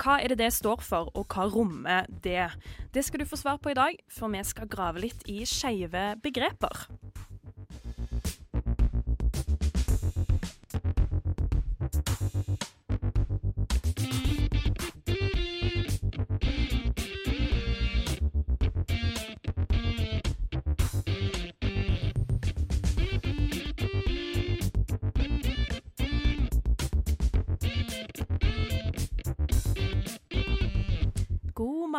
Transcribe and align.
Hva 0.00 0.16
er 0.16 0.32
det 0.32 0.38
det 0.40 0.52
står 0.56 0.80
for, 0.80 1.10
og 1.12 1.26
hva 1.28 1.44
rommer 1.52 2.06
det? 2.24 2.46
Det 2.94 3.02
skal 3.04 3.20
du 3.20 3.28
få 3.28 3.36
svar 3.36 3.58
på 3.60 3.74
i 3.74 3.76
dag, 3.76 3.98
for 4.08 4.32
vi 4.32 4.40
skal 4.48 4.70
grave 4.72 5.02
litt 5.02 5.26
i 5.28 5.42
skeive 5.44 6.14
begreper. 6.24 6.86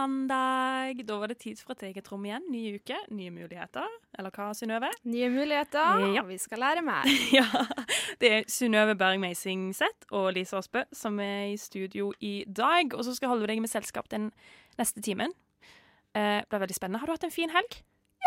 Mandag! 0.02 1.02
Da 1.05 1.18
var 1.22 1.28
det 1.32 1.38
tid 1.41 1.60
for 1.62 1.73
et 1.76 1.84
eget 1.91 2.08
rom 2.12 2.23
igjen. 2.26 2.44
Ny 2.52 2.62
uke, 2.80 2.98
nye 3.14 3.31
muligheter. 3.34 3.88
Eller 4.17 4.34
hva, 4.34 4.50
Synnøve? 4.58 4.89
Nye 5.06 5.30
muligheter, 5.34 6.02
Ja. 6.16 6.23
vi 6.28 6.38
skal 6.42 6.59
lære 6.59 6.81
mer. 6.86 7.06
Ja, 7.38 7.45
det 8.20 8.31
er 8.31 8.48
Synnøve 8.52 8.95
Berg 8.98 9.20
Meising-sett 9.22 10.08
og 10.12 10.31
Lise 10.36 10.58
Aasbø 10.58 10.84
som 10.94 11.20
er 11.23 11.52
i 11.53 11.58
studio 11.58 12.12
i 12.20 12.44
dag. 12.48 12.94
Og 12.98 13.06
så 13.06 13.14
skal 13.16 13.28
jeg 13.30 13.34
holde 13.36 13.48
deg 13.52 13.62
med 13.62 13.70
selskap 13.72 14.09
den 14.12 14.31
neste 14.80 15.02
timen. 15.06 15.31
Eh, 16.16 16.42
det 16.42 16.50
blir 16.50 16.66
veldig 16.66 16.75
spennende. 16.80 17.00
Har 17.03 17.08
du 17.08 17.16
hatt 17.16 17.28
en 17.30 17.31
fin 17.38 17.53
helg? 17.53 17.78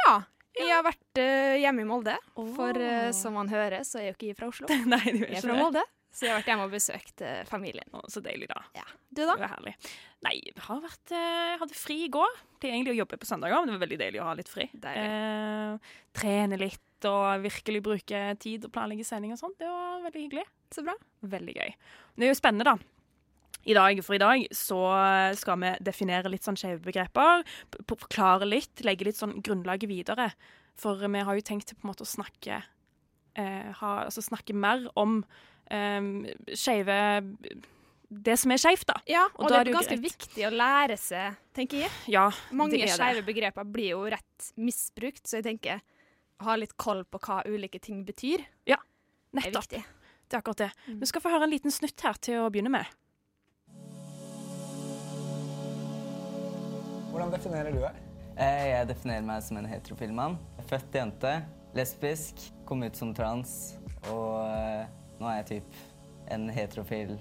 Ja, 0.06 0.14
jeg 0.54 0.70
har 0.70 0.84
vært 0.86 1.18
uh, 1.18 1.56
hjemme 1.58 1.82
i 1.82 1.88
Molde. 1.88 2.14
For 2.54 2.78
uh, 2.78 3.10
som 3.16 3.34
man 3.34 3.48
hører, 3.50 3.82
så 3.86 3.98
er 3.98 4.08
jeg 4.08 4.14
jo 4.14 4.18
ikke 4.20 4.38
fra 4.38 4.48
Oslo. 4.52 4.68
Nei, 4.92 5.02
du 5.10 5.24
Jeg 5.24 5.26
er 5.26 5.34
er 5.34 5.38
ikke 5.40 5.48
fra 5.48 5.54
det. 5.56 5.62
Molde, 5.64 5.82
så 6.14 6.28
jeg 6.28 6.30
har 6.30 6.38
vært 6.38 6.50
hjemme 6.52 6.66
og 6.68 6.74
besøkt 6.74 7.22
eh, 7.26 7.40
familien. 7.48 7.88
Å, 7.90 8.04
så 8.10 8.20
deilig, 8.22 8.46
da. 8.52 8.60
Ja. 8.78 8.84
Du, 9.10 9.24
da? 9.24 9.34
Det 9.34 9.42
var 9.42 9.52
herlig. 9.56 9.72
Nei, 10.22 10.34
jeg 10.38 10.62
har 10.62 10.80
vært, 10.84 11.12
eh, 11.18 11.54
hadde 11.58 11.78
fri 11.78 11.96
i 12.06 12.10
går. 12.14 12.36
Det 12.62 12.68
er 12.68 12.76
egentlig 12.76 12.94
å 12.94 13.00
jobbe 13.00 13.18
på 13.18 13.28
søndager, 13.28 13.58
men 13.58 13.70
det 13.70 13.74
var 13.74 13.82
veldig 13.82 13.98
deilig 14.04 14.20
å 14.22 14.26
ha 14.28 14.34
litt 14.38 14.50
fri. 14.52 14.68
Deilig. 14.70 15.04
Eh, 15.10 15.94
trene 16.14 16.58
litt 16.60 17.08
og 17.10 17.42
virkelig 17.44 17.82
bruke 17.84 18.20
tid 18.40 18.64
og 18.64 18.72
planlegge 18.76 19.06
sending 19.08 19.34
og 19.34 19.40
sånt. 19.40 19.58
Det 19.58 19.68
var 19.68 20.04
veldig 20.06 20.22
hyggelig. 20.22 20.44
Så 20.72 20.84
bra. 20.86 20.94
Veldig 21.34 21.54
gøy. 21.58 21.74
Det 22.14 22.28
er 22.28 22.30
jo 22.30 22.38
spennende, 22.38 22.70
da. 22.70 22.76
I 23.64 23.74
dag, 23.74 24.00
for 24.04 24.14
i 24.14 24.20
dag 24.20 24.44
så 24.52 24.78
skal 25.40 25.56
vi 25.62 25.70
definere 25.82 26.28
litt 26.30 26.44
sånn 26.44 26.58
skeive 26.60 26.82
begreper. 26.84 27.42
Forklare 27.88 28.46
litt, 28.46 28.82
legge 28.84 29.08
litt 29.08 29.18
sånn 29.18 29.38
grunnlaget 29.40 29.88
videre. 29.88 30.28
For 30.78 31.00
vi 31.00 31.22
har 31.26 31.38
jo 31.38 31.46
tenkt 31.46 31.72
på 31.72 31.86
en 31.86 31.90
måte 31.90 32.04
å 32.04 32.10
snakke 32.10 32.60
eh, 33.38 33.70
ha, 33.80 33.92
altså 34.04 34.24
snakke 34.24 34.56
mer 34.56 34.86
om 35.00 35.22
eh, 35.70 36.00
skeive 36.54 36.98
Det 38.14 38.36
som 38.38 38.52
er 38.52 38.60
skeivt, 38.62 38.86
da. 38.86 38.94
Ja, 39.10 39.24
Og 39.34 39.44
og, 39.44 39.48
da 39.48 39.54
det 39.54 39.56
er 39.56 39.60
er 39.60 39.64
det 39.64 39.74
ganske 39.74 39.96
greit. 39.96 40.04
viktig 40.12 40.44
å 40.46 40.50
lære 40.54 40.96
seg, 41.00 41.36
tenker 41.56 41.78
jeg. 41.80 41.90
Ja, 42.12 42.28
Mange 42.52 42.76
det 42.76 42.84
det. 42.86 42.92
skeive 42.94 43.24
begreper 43.26 43.64
blir 43.64 43.90
jo 43.96 44.04
rett 44.04 44.52
misbrukt, 44.56 45.24
så 45.26 45.40
jeg 45.40 45.44
tenker 45.48 45.80
å 46.40 46.44
ha 46.44 46.54
litt 46.56 46.76
koll 46.76 47.04
på 47.04 47.18
hva 47.18 47.40
ulike 47.46 47.80
ting 47.80 48.04
betyr, 48.04 48.44
Ja, 48.66 48.76
Nettopp. 49.32 49.72
Er 49.72 49.82
Det 50.28 50.34
er 50.36 50.38
akkurat 50.42 50.56
det. 50.58 50.70
Mm. 50.86 51.00
Vi 51.00 51.06
skal 51.06 51.20
få 51.20 51.30
høre 51.30 51.42
en 51.44 51.50
liten 51.50 51.70
snutt 51.70 52.00
her 52.00 52.14
til 52.14 52.38
å 52.44 52.50
begynne 52.50 52.70
med. 52.70 52.86
Hvordan 57.12 57.30
definerer 57.34 57.72
du 57.74 57.78
deg? 57.82 57.98
Eh, 58.36 58.66
Jeg 58.74 58.88
definerer 58.90 59.22
meg 59.26 59.42
som 59.46 59.56
en 59.60 59.68
heterofil 59.70 60.12
mann. 60.14 60.38
Født 60.70 60.94
jente, 60.98 61.34
lesbisk, 61.76 62.40
kom 62.66 62.82
ut 62.82 62.96
som 62.98 63.12
trans, 63.14 63.76
og 64.10 64.40
eh, 64.48 64.86
nå 65.24 65.30
er 65.32 65.40
jeg 65.40 65.46
typ 65.54 65.78
en 66.34 66.48
heterofil 66.52 67.14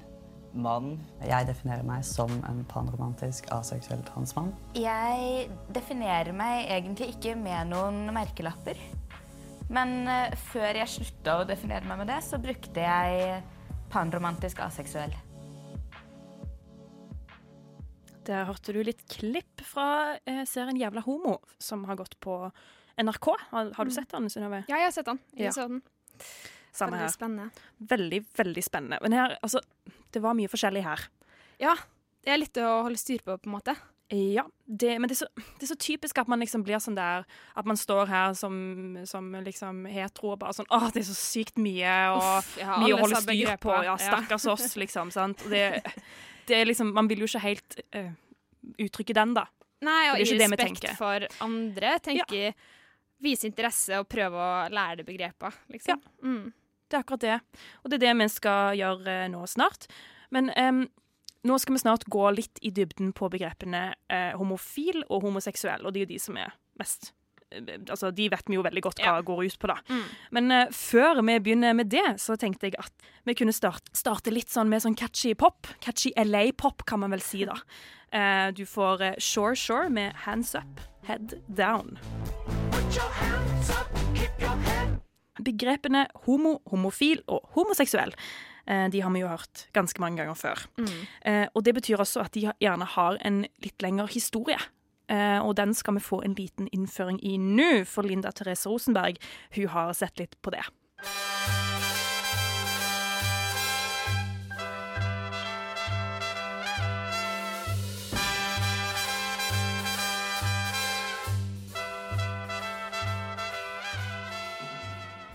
mann. 0.54 0.98
Jeg 1.26 1.48
definerer 1.48 1.86
meg 1.88 2.04
som 2.06 2.32
en 2.50 2.62
panromantisk 2.70 3.48
aseksuell 3.56 4.04
transmann. 4.06 4.52
Jeg 4.78 5.48
definerer 5.74 6.36
meg 6.36 6.68
egentlig 6.76 7.14
ikke 7.16 7.36
med 7.40 7.72
noen 7.72 8.06
merkelapper. 8.14 8.80
Men 9.74 10.04
eh, 10.12 10.36
før 10.52 10.82
jeg 10.84 10.92
slutta 10.92 11.40
å 11.40 11.46
definere 11.48 11.88
meg 11.90 12.04
med 12.04 12.12
det, 12.12 12.20
så 12.28 12.38
brukte 12.44 12.84
jeg 12.84 13.40
panromantisk 13.94 14.60
aseksuell. 14.66 15.14
Der 18.28 18.46
hørte 18.48 18.76
du 18.76 18.80
litt 18.86 19.02
klipp 19.12 19.64
fra 19.68 20.18
eh, 20.28 20.44
serien 20.48 20.78
Jævla 20.80 21.04
homo, 21.08 21.40
som 21.60 21.88
har 21.90 21.98
gått 22.00 22.20
på 22.24 22.38
NRK. 23.02 23.32
Har, 23.50 23.72
har 23.80 23.88
du 23.90 23.96
sett 23.96 24.12
den, 24.14 24.30
Synnøve? 24.32 24.62
Ja, 24.70 24.78
jeg 24.84 24.92
har 24.92 24.96
sett 25.00 25.10
den. 25.10 25.24
Jeg 25.34 25.50
Ja. 25.50 25.56
så 25.56 25.66
den. 25.72 25.82
Samme 26.74 26.98
Veldig 26.98 27.06
her. 27.06 27.14
spennende. 27.14 27.66
Veldig, 27.94 28.20
veldig 28.38 28.64
spennende. 28.66 28.98
Men 29.06 29.16
her, 29.18 29.38
altså, 29.46 29.62
det 30.14 30.22
var 30.24 30.34
mye 30.38 30.50
forskjellig 30.50 30.84
her. 30.86 31.08
Ja, 31.62 31.76
det 32.26 32.34
er 32.34 32.40
litt 32.42 32.58
å 32.58 32.70
holde 32.88 32.98
styr 32.98 33.22
på, 33.22 33.36
på 33.38 33.50
en 33.52 33.56
måte. 33.60 33.76
Ja, 34.14 34.44
det, 34.66 35.00
men 35.00 35.08
det 35.10 35.16
er, 35.16 35.20
så, 35.24 35.28
det 35.58 35.64
er 35.66 35.70
så 35.72 35.78
typisk 35.80 36.18
at 36.22 36.28
man 36.30 36.42
liksom 36.44 36.62
blir 36.68 36.78
sånn 36.84 36.94
der 36.98 37.24
At 37.58 37.66
man 37.66 37.80
står 37.80 38.10
her 38.12 38.34
som, 38.38 38.54
som 39.10 39.32
liksom 39.42 39.86
hetero 39.90 40.34
og 40.36 40.42
bare 40.44 40.54
sånn 40.54 40.68
Åh, 40.70 40.90
det 40.94 41.02
er 41.02 41.08
så 41.08 41.16
sykt 41.18 41.58
mye, 41.58 41.94
og 42.12 42.28
Uff, 42.44 42.52
ja, 42.60 42.76
mye 42.84 42.94
å 42.94 43.00
holde 43.02 43.22
styr 43.24 43.54
på. 43.64 43.74
Ja, 43.80 43.96
Ja. 43.96 43.96
stakkars 43.98 44.46
oss, 44.52 44.76
liksom. 44.84 45.10
sant? 45.16 45.42
Det, 45.50 45.64
det 46.50 46.60
er 46.60 46.70
liksom 46.70 46.92
Man 46.94 47.10
vil 47.10 47.24
jo 47.24 47.30
ikke 47.32 47.42
helt 47.48 47.80
uh, 47.96 48.12
uttrykke 48.86 49.16
den, 49.18 49.34
da. 49.40 49.48
Nei, 49.88 50.02
og 50.12 50.22
i 50.22 50.28
respekt 50.38 50.92
for 51.00 51.26
andre, 51.44 51.96
tenker 52.04 52.52
ja. 52.52 52.58
vise 53.24 53.48
interesse 53.50 53.98
og 54.04 54.06
prøve 54.12 54.38
å 54.38 54.52
lære 54.72 55.02
det 55.02 55.08
begrepet, 55.10 55.64
liksom. 55.74 56.04
Ja. 56.04 56.28
Mm. 56.28 56.52
Det 56.94 57.00
er 57.00 57.06
akkurat 57.08 57.24
det. 57.26 57.38
Og 57.82 57.90
det 57.90 57.98
er 57.98 58.04
det 58.06 58.18
vi 58.22 58.28
skal 58.30 58.76
gjøre 58.78 59.16
eh, 59.24 59.30
nå 59.34 59.42
snart. 59.50 59.88
Men 60.34 60.52
um, 60.54 60.84
nå 61.44 61.58
skal 61.60 61.74
vi 61.76 61.82
snart 61.82 62.06
gå 62.14 62.28
litt 62.38 62.62
i 62.62 62.70
dybden 62.74 63.10
på 63.18 63.28
begrepene 63.34 63.82
eh, 64.14 64.32
homofil 64.38 65.02
og 65.10 65.26
homoseksuell, 65.26 65.84
og 65.84 65.92
det 65.96 66.04
er 66.04 66.06
jo 66.06 66.12
de 66.14 66.20
som 66.22 66.38
er 66.40 66.54
mest 66.80 67.10
eh, 67.52 67.74
Altså, 67.90 68.12
De 68.16 68.30
vet 68.32 68.48
vi 68.50 68.56
jo 68.60 68.64
veldig 68.66 68.82
godt 68.86 69.02
hva 69.04 69.18
Ja. 69.18 69.26
går 69.26 69.42
ut 69.50 69.58
på, 69.62 69.68
da. 69.74 69.76
Mm. 69.90 70.06
Men 70.38 70.52
eh, 70.56 70.72
før 70.74 71.20
vi 71.26 71.40
begynner 71.44 71.74
med 71.78 71.90
det, 71.92 72.06
så 72.22 72.38
tenkte 72.40 72.70
jeg 72.70 72.78
at 72.80 73.10
vi 73.26 73.36
kunne 73.38 73.54
starte, 73.54 73.90
starte 73.94 74.32
litt 74.34 74.50
sånn 74.54 74.70
med 74.72 74.86
sånn 74.86 74.96
catchy 74.98 75.34
pop. 75.36 75.68
Catchy 75.84 76.14
LA-pop, 76.18 76.86
kan 76.86 77.02
man 77.04 77.12
vel 77.18 77.22
si, 77.26 77.44
da. 77.50 77.58
Eh, 78.14 78.52
du 78.54 78.62
får 78.70 79.02
eh, 79.02 79.16
Shore 79.18 79.56
Shore 79.58 79.90
med 79.90 80.14
Hands 80.28 80.54
Up, 80.54 80.84
Head 81.10 81.34
Down. 81.50 81.98
Begrepene 85.42 86.06
homo, 86.28 86.60
homofil 86.70 87.24
og 87.28 87.48
homoseksuell 87.56 88.14
eh, 88.68 88.86
de 88.94 89.02
har 89.02 89.14
vi 89.16 89.24
jo 89.24 89.32
hørt 89.32 89.68
ganske 89.74 90.04
mange 90.04 90.22
ganger 90.22 90.38
før. 90.38 90.64
Mm. 90.78 90.94
Eh, 91.26 91.48
og 91.54 91.66
det 91.66 91.76
betyr 91.80 92.04
også 92.04 92.26
at 92.26 92.34
de 92.38 92.48
gjerne 92.62 92.86
har 92.96 93.18
en 93.26 93.44
litt 93.64 93.86
lengre 93.86 94.08
historie. 94.14 94.60
Eh, 95.12 95.40
og 95.42 95.56
den 95.60 95.74
skal 95.74 95.98
vi 95.98 96.06
få 96.06 96.22
en 96.24 96.38
liten 96.38 96.70
innføring 96.72 97.20
i 97.26 97.36
nå, 97.38 97.84
for 97.90 98.08
Linda 98.08 98.32
Therese 98.32 98.70
Rosenberg 98.70 99.20
hun 99.58 99.68
har 99.74 99.94
sett 99.98 100.20
litt 100.20 100.40
på 100.42 100.54
det. 100.56 100.64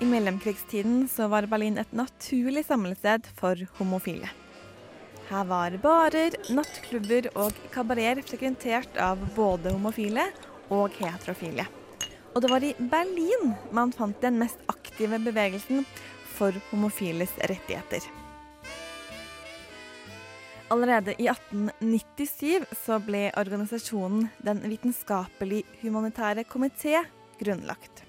I 0.01 0.07
mellomkrigstiden 0.07 1.09
så 1.09 1.27
var 1.29 1.47
Berlin 1.47 1.79
et 1.79 1.93
naturlig 1.93 2.65
samlested 2.67 3.27
for 3.35 3.59
homofile. 3.79 4.29
Her 5.29 5.45
var 5.45 5.75
barer, 5.83 6.37
nattklubber 6.55 7.27
og 7.35 7.57
kabareter 7.75 8.23
frekventert 8.23 8.95
av 9.03 9.21
både 9.35 9.75
homofile 9.75 10.29
og 10.71 10.95
heterofile. 11.01 11.67
Og 12.31 12.45
det 12.45 12.53
var 12.53 12.63
i 12.63 12.75
Berlin 12.79 13.53
man 13.75 13.91
fant 13.93 14.23
den 14.23 14.39
mest 14.39 14.63
aktive 14.71 15.19
bevegelsen 15.19 15.83
for 16.39 16.55
homofiles 16.71 17.35
rettigheter. 17.51 18.07
Allerede 20.71 21.17
i 21.19 21.27
1897 21.27 22.69
så 22.85 23.01
ble 23.03 23.31
organisasjonen 23.41 24.29
Den 24.45 24.61
vitenskapelig-humanitære 24.69 26.45
komité 26.45 27.01
grunnlagt. 27.41 28.08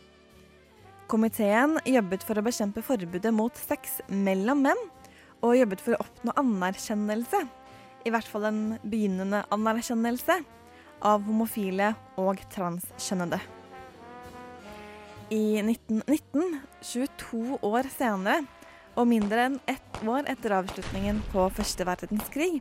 Komiteen 1.10 1.80
jobbet 1.90 2.22
for 2.22 2.38
å 2.38 2.46
bekjempe 2.46 2.84
forbudet 2.86 3.32
mot 3.34 3.56
sex 3.58 3.98
mellom 4.14 4.62
menn, 4.68 4.82
og 5.42 5.58
jobbet 5.58 5.82
for 5.82 5.96
å 5.96 6.04
oppnå 6.04 6.36
anerkjennelse 6.38 7.48
i 8.06 8.12
hvert 8.14 8.28
fall 8.30 8.48
en 8.50 8.62
begynnende 8.84 9.44
anerkjennelse, 9.54 10.40
av 11.00 11.24
homofile 11.24 11.94
og 12.20 12.42
transkjønnede. 12.52 13.40
I 15.32 15.62
1919, 15.62 16.58
22 16.84 17.60
år 17.64 17.88
senere, 17.94 18.44
og 19.00 19.08
mindre 19.08 19.46
enn 19.48 19.58
ett 19.70 20.02
år 20.04 20.28
etter 20.28 20.58
avslutningen 20.58 21.22
på 21.32 21.46
første 21.56 21.88
verdenskrig, 21.88 22.60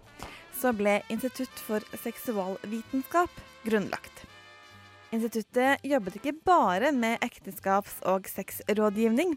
så 0.54 0.70
ble 0.76 1.00
Institutt 1.10 1.64
for 1.66 1.82
seksualvitenskap 2.04 3.42
grunnlagt. 3.66 4.26
Instituttet 5.08 5.84
jobbet 5.88 6.18
ikke 6.18 6.34
bare 6.44 6.90
med 6.92 7.22
ekteskaps- 7.24 8.02
og 8.04 8.26
sexrådgivning, 8.28 9.30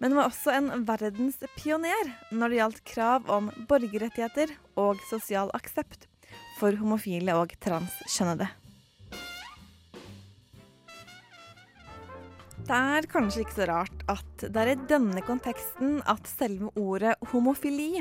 men 0.00 0.14
var 0.16 0.30
også 0.30 0.54
en 0.56 0.86
verdenspioner 0.88 2.14
når 2.32 2.48
det 2.48 2.60
gjaldt 2.60 2.84
krav 2.88 3.28
om 3.28 3.50
borgerrettigheter 3.68 4.54
og 4.80 5.02
sosial 5.10 5.52
aksept 5.58 6.06
for 6.56 6.72
homofile 6.80 7.36
og 7.36 7.52
transkjønnede. 7.60 8.48
Det 12.68 12.76
er 12.76 13.08
kanskje 13.08 13.44
ikke 13.44 13.56
så 13.56 13.66
rart 13.68 14.06
at 14.12 14.46
det 14.48 14.62
er 14.62 14.72
i 14.72 14.80
denne 14.88 15.20
konteksten 15.24 16.00
at 16.08 16.24
selve 16.28 16.72
ordet 16.76 17.14
homofili 17.30 18.00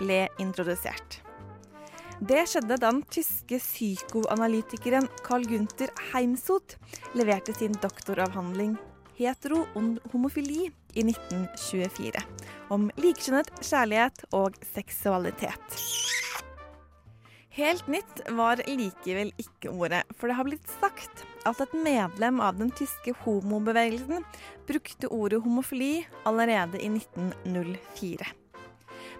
ble 0.00 0.24
introdusert. 0.40 1.20
Det 2.20 2.44
skjedde 2.48 2.76
da 2.76 2.90
den 2.90 3.00
tyske 3.08 3.58
psykoanalytikeren 3.62 5.08
Carl 5.24 5.46
Gunther 5.48 5.92
Heimsoth 6.12 6.76
leverte 7.16 7.54
sin 7.56 7.72
doktoravhandling 7.82 8.76
'Hetero 9.16 9.66
und 9.74 10.00
homofili' 10.12 10.72
i 10.94 11.02
1924, 11.04 12.22
om 12.70 12.90
likekjønnet 12.96 13.50
kjærlighet 13.60 14.24
og 14.32 14.56
seksualitet. 14.74 15.78
Helt 17.52 17.88
nytt 17.92 18.22
var 18.32 18.62
likevel 18.64 19.32
ikke 19.36 19.70
ordet, 19.70 20.02
for 20.16 20.28
det 20.28 20.36
har 20.38 20.48
blitt 20.48 20.76
sagt 20.80 21.24
at 21.44 21.60
et 21.60 21.74
medlem 21.76 22.40
av 22.40 22.56
den 22.56 22.70
tyske 22.72 23.12
homobevegelsen 23.24 24.24
brukte 24.68 25.10
ordet 25.12 25.42
homofili 25.44 26.06
allerede 26.24 26.80
i 26.80 26.88
1904. 26.88 28.41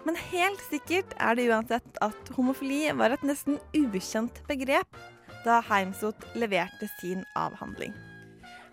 Men 0.03 0.19
helt 0.19 0.61
sikkert 0.67 1.13
er 1.19 1.37
det 1.37 1.47
uansett 1.49 1.99
at 2.03 2.31
homofili 2.35 2.85
var 2.99 3.15
et 3.15 3.23
nesten 3.23 3.59
ukjent 3.77 4.41
begrep 4.49 4.99
da 5.43 5.59
Heimsot 5.67 6.25
leverte 6.39 6.89
sin 6.99 7.23
avhandling. 7.35 7.93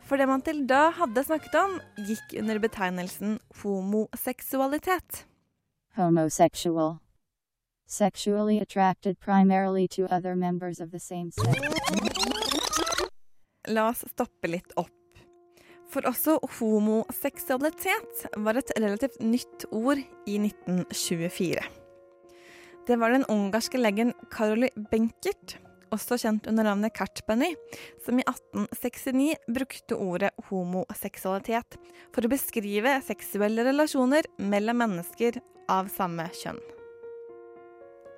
For 0.06 0.19
det 0.19 0.27
man 0.27 0.43
til 0.43 0.65
da 0.67 0.88
hadde 0.94 1.23
snakket 1.23 1.55
om, 1.55 1.77
gikk 2.06 2.35
under 2.38 2.59
betegnelsen 2.59 3.38
homoseksualitet. 3.62 5.25
Homosexual. 5.94 6.99
Sexually 7.87 8.59
attracted 8.59 9.19
primarily 9.19 9.87
to 9.88 10.06
other 10.11 10.35
members 10.35 10.81
of 10.81 10.91
the 10.91 10.99
same 10.99 11.31
sex. 11.31 11.59
La 13.69 13.88
oss 13.91 14.05
stoppe 14.11 14.50
litt 14.50 14.73
opp. 14.76 15.00
For 15.91 16.07
også 16.07 16.39
homoseksualitet 16.59 18.27
var 18.39 18.59
et 18.61 18.71
relativt 18.79 19.19
nytt 19.25 19.67
ord 19.75 19.99
i 19.99 20.37
1924. 20.39 21.65
Det 22.87 22.97
var 22.99 23.13
den 23.13 23.27
ungarske 23.31 23.79
legen 23.79 24.13
Karoli 24.33 24.71
Benkert, 24.91 25.57
også 25.91 26.17
kjent 26.23 26.47
under 26.51 26.67
navnet 26.67 26.95
Kartpenny, 26.95 27.51
som 28.05 28.19
i 28.19 28.25
1869 28.25 29.35
brukte 29.51 29.99
ordet 29.99 30.31
homoseksualitet 30.49 31.79
for 32.15 32.25
å 32.27 32.31
beskrive 32.31 32.97
seksuelle 33.07 33.67
relasjoner 33.67 34.31
mellom 34.39 34.79
mennesker 34.85 35.41
av 35.71 35.91
samme 35.93 36.29
kjønn. 36.39 36.63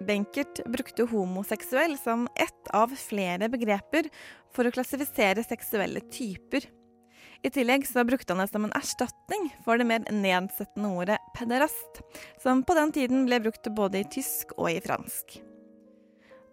Benkert 0.03 0.61
brukte 0.67 1.07
homoseksuell 1.09 1.97
som 2.01 2.27
ett 2.37 2.71
av 2.75 2.93
flere 2.99 3.49
begreper 3.53 4.09
for 4.53 4.67
å 4.67 4.73
klassifisere 4.75 5.45
seksuelle 5.47 6.03
typer. 6.13 6.67
I 7.43 7.51
tillegg 7.51 7.87
så 7.87 8.05
brukte 8.07 8.35
han 8.35 8.43
det 8.43 8.51
som 8.53 8.67
en 8.67 8.75
erstatning 8.79 9.49
for 9.65 9.81
det 9.81 9.87
mer 9.89 10.05
nedsettende 10.15 10.93
ordet 10.95 11.19
pederast, 11.35 12.03
som 12.43 12.63
på 12.63 12.77
den 12.79 12.93
tiden 12.95 13.25
ble 13.27 13.41
brukt 13.43 13.67
både 13.75 14.03
i 14.03 14.07
tysk 14.07 14.55
og 14.55 14.71
i 14.71 14.79
fransk. 14.85 15.41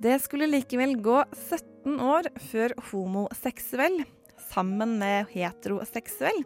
Det 0.01 0.15
skulle 0.23 0.49
likevel 0.49 0.95
gå 1.03 1.21
17 1.35 1.99
år 2.01 2.31
før 2.49 2.73
homoseksuell, 2.89 4.01
sammen 4.49 4.97
med 5.01 5.29
heteroseksuell, 5.35 6.41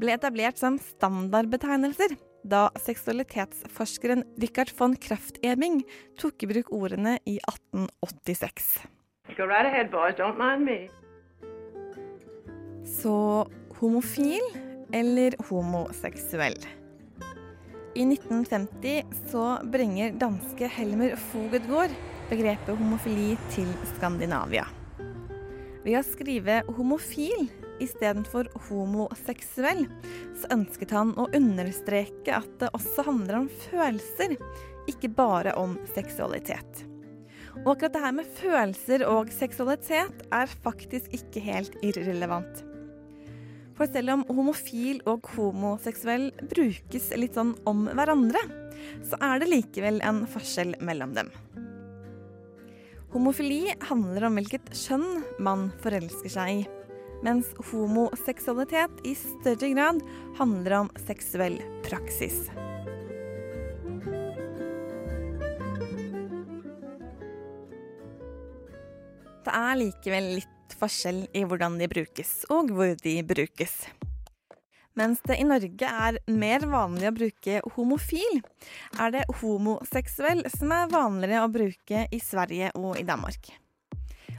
ble 0.00 0.14
etablert 0.14 0.60
som 0.60 0.78
standardbetegnelser, 0.78 2.14
da 2.46 2.68
seksualitetsforskeren 2.80 4.22
Richard 4.40 4.70
von 4.78 4.94
Kraft-Ebing 4.96 5.82
tok 6.20 6.44
i 6.44 6.50
bruk 6.52 6.70
ordene 6.72 7.18
i 7.28 7.40
1886. 7.42 8.70
Go 9.36 9.48
right 9.50 9.66
ahead, 9.66 9.90
boys. 9.90 10.14
Don't 10.14 10.38
mind 10.38 10.64
me. 10.64 10.88
Så 12.86 13.46
homofil 13.80 14.40
eller 14.92 15.34
homoseksuell? 15.48 16.66
I 17.94 18.02
1950 18.02 19.04
så 19.30 19.58
bringer 19.72 20.12
danske 20.12 20.68
Helmer 20.68 21.16
Fogedgård 21.16 21.94
begrepet 22.28 22.76
homofili 22.76 23.32
til 23.54 23.70
Skandinavia. 23.94 24.66
Ved 25.80 25.96
å 25.96 26.04
skrive 26.04 26.60
homofil 26.76 27.48
istedenfor 27.80 28.52
homoseksuell, 28.68 29.86
så 30.36 30.52
ønsket 30.52 30.92
han 30.92 31.16
å 31.16 31.30
understreke 31.32 32.36
at 32.36 32.52
det 32.60 32.68
også 32.76 33.08
handler 33.08 33.42
om 33.42 33.50
følelser, 33.70 34.36
ikke 34.92 35.08
bare 35.16 35.56
om 35.56 35.78
seksualitet. 35.96 36.84
Og 37.64 37.78
akkurat 37.78 37.96
det 37.96 38.04
her 38.04 38.18
med 38.20 38.34
følelser 38.44 39.08
og 39.08 39.32
seksualitet 39.32 40.26
er 40.28 40.58
faktisk 40.68 41.16
ikke 41.16 41.48
helt 41.48 41.80
irrelevant. 41.80 42.66
For 43.80 43.88
selv 43.88 44.12
om 44.12 44.22
homofil 44.36 44.98
og 45.08 45.24
homoseksuell 45.38 46.26
brukes 46.50 47.06
litt 47.16 47.38
sånn 47.38 47.54
om 47.64 47.86
hverandre, 47.88 48.42
så 49.08 49.16
er 49.24 49.40
det 49.40 49.48
likevel 49.48 50.02
en 50.04 50.26
forskjell 50.28 50.74
mellom 50.84 51.14
dem. 51.16 51.30
Homofili 53.14 53.72
handler 53.88 54.28
om 54.28 54.36
hvilket 54.36 54.68
kjønn 54.76 55.24
man 55.40 55.70
forelsker 55.80 56.34
seg 56.36 56.58
i, 56.58 56.68
mens 57.24 57.48
homoseksualitet 57.70 59.00
i 59.08 59.16
større 59.16 59.72
grad 59.72 60.04
handler 60.36 60.76
om 60.82 60.92
seksuell 61.08 61.56
praksis. 61.88 62.50
Det 69.40 69.56
er 69.56 69.84
likevel 69.88 70.34
litt 70.36 70.59
forskjell 70.76 71.24
i 71.36 71.46
hvordan 71.46 71.78
de 71.80 71.88
brukes, 71.90 72.44
og 72.50 72.70
hvor 72.74 72.94
de 73.02 73.16
brukes. 73.26 73.82
Mens 74.98 75.22
det 75.24 75.38
i 75.38 75.46
Norge 75.46 75.86
er 75.86 76.18
mer 76.28 76.66
vanlig 76.68 77.08
å 77.08 77.14
bruke 77.14 77.60
homofil, 77.76 78.40
er 78.98 79.14
det 79.14 79.24
homoseksuell 79.40 80.42
som 80.52 80.74
er 80.74 80.90
vanligere 80.92 81.44
å 81.46 81.52
bruke 81.52 82.04
i 82.10 82.20
Sverige 82.20 82.72
og 82.76 82.98
i 82.98 83.06
Danmark. 83.06 83.52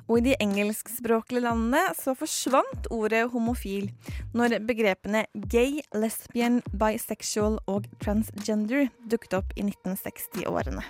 Og 0.10 0.20
i 0.20 0.26
de 0.26 0.36
engelskspråklige 0.44 1.46
landene 1.46 1.94
så 1.96 2.12
forsvant 2.20 2.90
ordet 2.92 3.24
homofil 3.32 3.88
når 4.36 4.58
begrepene 4.68 5.24
gay, 5.48 5.80
lesbian, 5.96 6.60
bisexual 6.76 7.62
og 7.72 7.88
transgender 8.04 8.90
dukket 9.08 9.40
opp 9.40 9.56
i 9.56 9.64
1960-årene. 9.70 10.84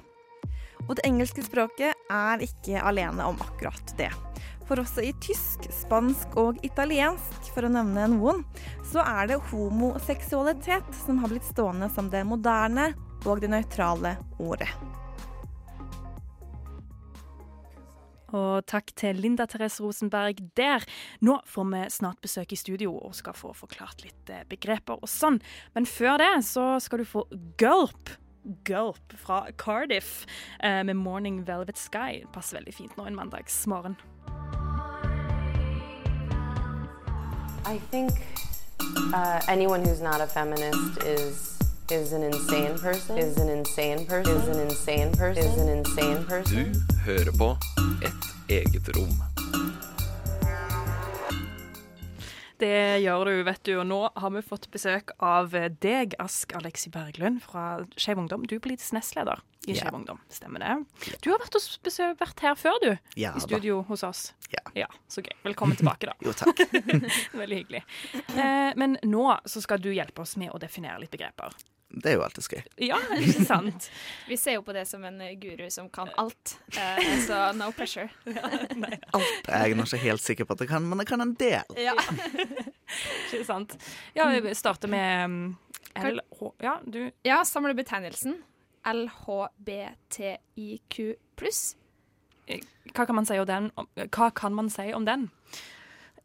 Og 0.87 0.97
det 0.97 1.05
engelske 1.05 1.45
språket 1.45 1.93
er 2.09 2.41
ikke 2.49 2.81
alene 2.81 3.29
om 3.29 3.37
akkurat 3.45 3.97
det. 3.99 4.09
For 4.71 4.79
også 4.79 5.03
i 5.03 5.09
tysk, 5.19 5.65
spansk 5.75 6.37
og 6.39 6.61
italiensk, 6.63 7.49
for 7.51 7.67
å 7.67 7.71
nevne 7.73 8.05
noen, 8.13 8.37
så 8.87 9.03
er 9.03 9.27
det 9.27 9.41
homoseksualitet 9.49 10.93
som 10.95 11.17
har 11.19 11.27
blitt 11.27 11.43
stående 11.43 11.89
som 11.91 12.07
det 12.07 12.21
moderne 12.23 12.85
og 13.27 13.41
det 13.43 13.49
nøytrale 13.51 14.13
ordet. 14.39 14.69
Og 18.31 18.63
takk 18.71 18.93
til 18.95 19.19
Linda 19.19 19.43
Therese 19.51 19.83
Rosenberg 19.83 20.39
der. 20.55 20.87
Nå 21.19 21.41
får 21.51 21.67
vi 21.73 21.83
snart 21.91 22.23
besøk 22.23 22.55
i 22.55 22.61
studio 22.61 22.93
og 22.95 23.17
skal 23.19 23.35
få 23.35 23.51
forklart 23.57 24.05
litt 24.05 24.31
eh, 24.31 24.47
begreper 24.47 25.03
og 25.03 25.11
sånn. 25.11 25.41
Men 25.75 25.83
før 25.83 26.15
det 26.23 26.31
så 26.47 26.77
skal 26.79 27.03
du 27.03 27.09
få 27.11 27.25
Gulp. 27.59 28.15
Gulp 28.63 29.19
fra 29.19 29.43
Cardiff 29.59 30.23
eh, 30.63 30.79
med 30.79 30.95
'Morning 30.95 31.43
Velvet 31.43 31.75
Sky'. 31.75 32.23
Passer 32.31 32.61
veldig 32.61 32.77
fint 32.79 32.95
nå 32.95 33.11
en 33.11 33.19
mandagsmorgen. 33.19 33.99
I 37.65 37.77
think 37.91 38.11
uh, 39.13 39.41
anyone 39.47 39.85
who's 39.85 40.01
not 40.01 40.21
a 40.21 40.27
feminist 40.27 41.03
is 41.03 41.59
is 41.91 42.13
an 42.13 42.23
insane 42.23 42.77
person. 42.77 43.17
Is 43.17 43.37
an 43.37 43.49
insane 43.49 44.05
person. 44.05 44.37
Is 44.37 44.47
an 44.47 44.59
insane 44.59 45.11
person. 45.11 45.43
Is 45.43 45.57
an 45.57 45.69
insane 45.69 46.23
person. 46.25 46.73
Du 46.73 46.95
hører 47.05 47.31
på 47.37 47.57
Et 48.01 48.13
eget 48.49 48.89
rom. 48.97 49.23
Det 52.61 53.01
gjør 53.01 53.25
du, 53.25 53.31
vet 53.47 53.63
du. 53.65 53.71
Og 53.81 53.87
nå 53.89 53.99
har 54.21 54.33
vi 54.35 54.43
fått 54.45 54.67
besøk 54.73 55.09
av 55.17 55.55
deg, 55.81 56.13
Ask 56.21 56.53
Alexi 56.57 56.91
Berglund 56.93 57.41
fra 57.41 57.81
Skeiv 57.97 58.21
Ungdom. 58.21 58.43
Du 58.45 58.53
er 58.59 58.61
politisk 58.61 58.93
nestleder 58.93 59.41
i 59.65 59.73
Ja. 59.73 59.79
Skeiv 59.81 59.97
Ungdom, 59.97 60.19
stemmer 60.29 60.61
det? 60.61 60.75
Du 61.25 61.31
har 61.31 61.41
vært, 61.41 61.57
besøk, 61.81 62.19
vært 62.21 62.43
her 62.45 62.55
før, 62.55 62.77
du. 62.83 62.91
Ja, 63.17 63.33
I 63.33 63.41
studio 63.41 63.81
hos 63.89 64.03
oss. 64.05 64.21
Ja. 64.77 64.85
Så 65.09 65.23
gøy. 65.25 65.33
Velkommen 65.43 65.77
tilbake, 65.79 66.11
da. 66.11 66.13
Jo, 66.25 66.33
takk. 66.37 66.61
Veldig 67.41 67.61
hyggelig. 67.63 67.81
Eh, 68.37 68.71
men 68.77 68.99
nå 69.09 69.25
så 69.45 69.61
skal 69.65 69.81
du 69.81 69.89
hjelpe 69.93 70.21
oss 70.21 70.37
med 70.37 70.53
å 70.53 70.61
definere 70.61 71.01
litt 71.01 71.11
begreper. 71.13 71.57
Det 71.91 72.11
er 72.11 72.15
jo 72.15 72.21
alltid 72.23 72.47
gøy. 72.55 72.61
Ja, 72.87 72.97
ikke 73.17 73.43
sant? 73.45 73.91
Vi 74.29 74.37
ser 74.39 74.53
jo 74.57 74.61
på 74.65 74.73
det 74.75 74.85
som 74.87 75.03
en 75.07 75.19
guru 75.41 75.69
som 75.73 75.89
kan 75.91 76.09
alt, 76.21 76.59
eh, 76.77 77.19
så 77.25 77.51
no 77.57 77.71
pressure. 77.75 78.09
Alt 79.17 79.49
er 79.51 79.65
jeg 79.67 79.75
nå 79.75 79.83
ikke 79.83 79.97
helt 80.05 80.23
sikker 80.23 80.45
på 80.47 80.53
at 80.55 80.61
jeg 80.63 80.69
kan, 80.71 80.83
men 80.87 80.99
jeg 81.03 81.07
kan 81.11 81.21
en 81.23 81.35
del. 81.39 81.63
Ja. 81.79 81.95
Ikke 83.31 83.45
sant. 83.47 83.75
Ja, 84.15 84.23
vi 84.43 84.55
starter 84.55 84.87
med 84.91 85.25
um, 85.25 85.57
LH... 85.95 86.39
Ja, 86.63 86.79
du 86.83 87.11
Ja, 87.27 87.43
samlebetegnelsen 87.47 88.33
LHBTIQ 88.87 90.15
pluss. 91.39 91.75
Hva 92.95 93.05
kan 93.05 93.15
man 93.15 93.25
si 93.27 93.39
om 93.39 93.47
den? 93.47 93.71
Hva 94.09 94.31
kan 94.35 94.53
man 94.57 94.69
si 94.73 94.93
om 94.95 95.05
den? 95.07 95.29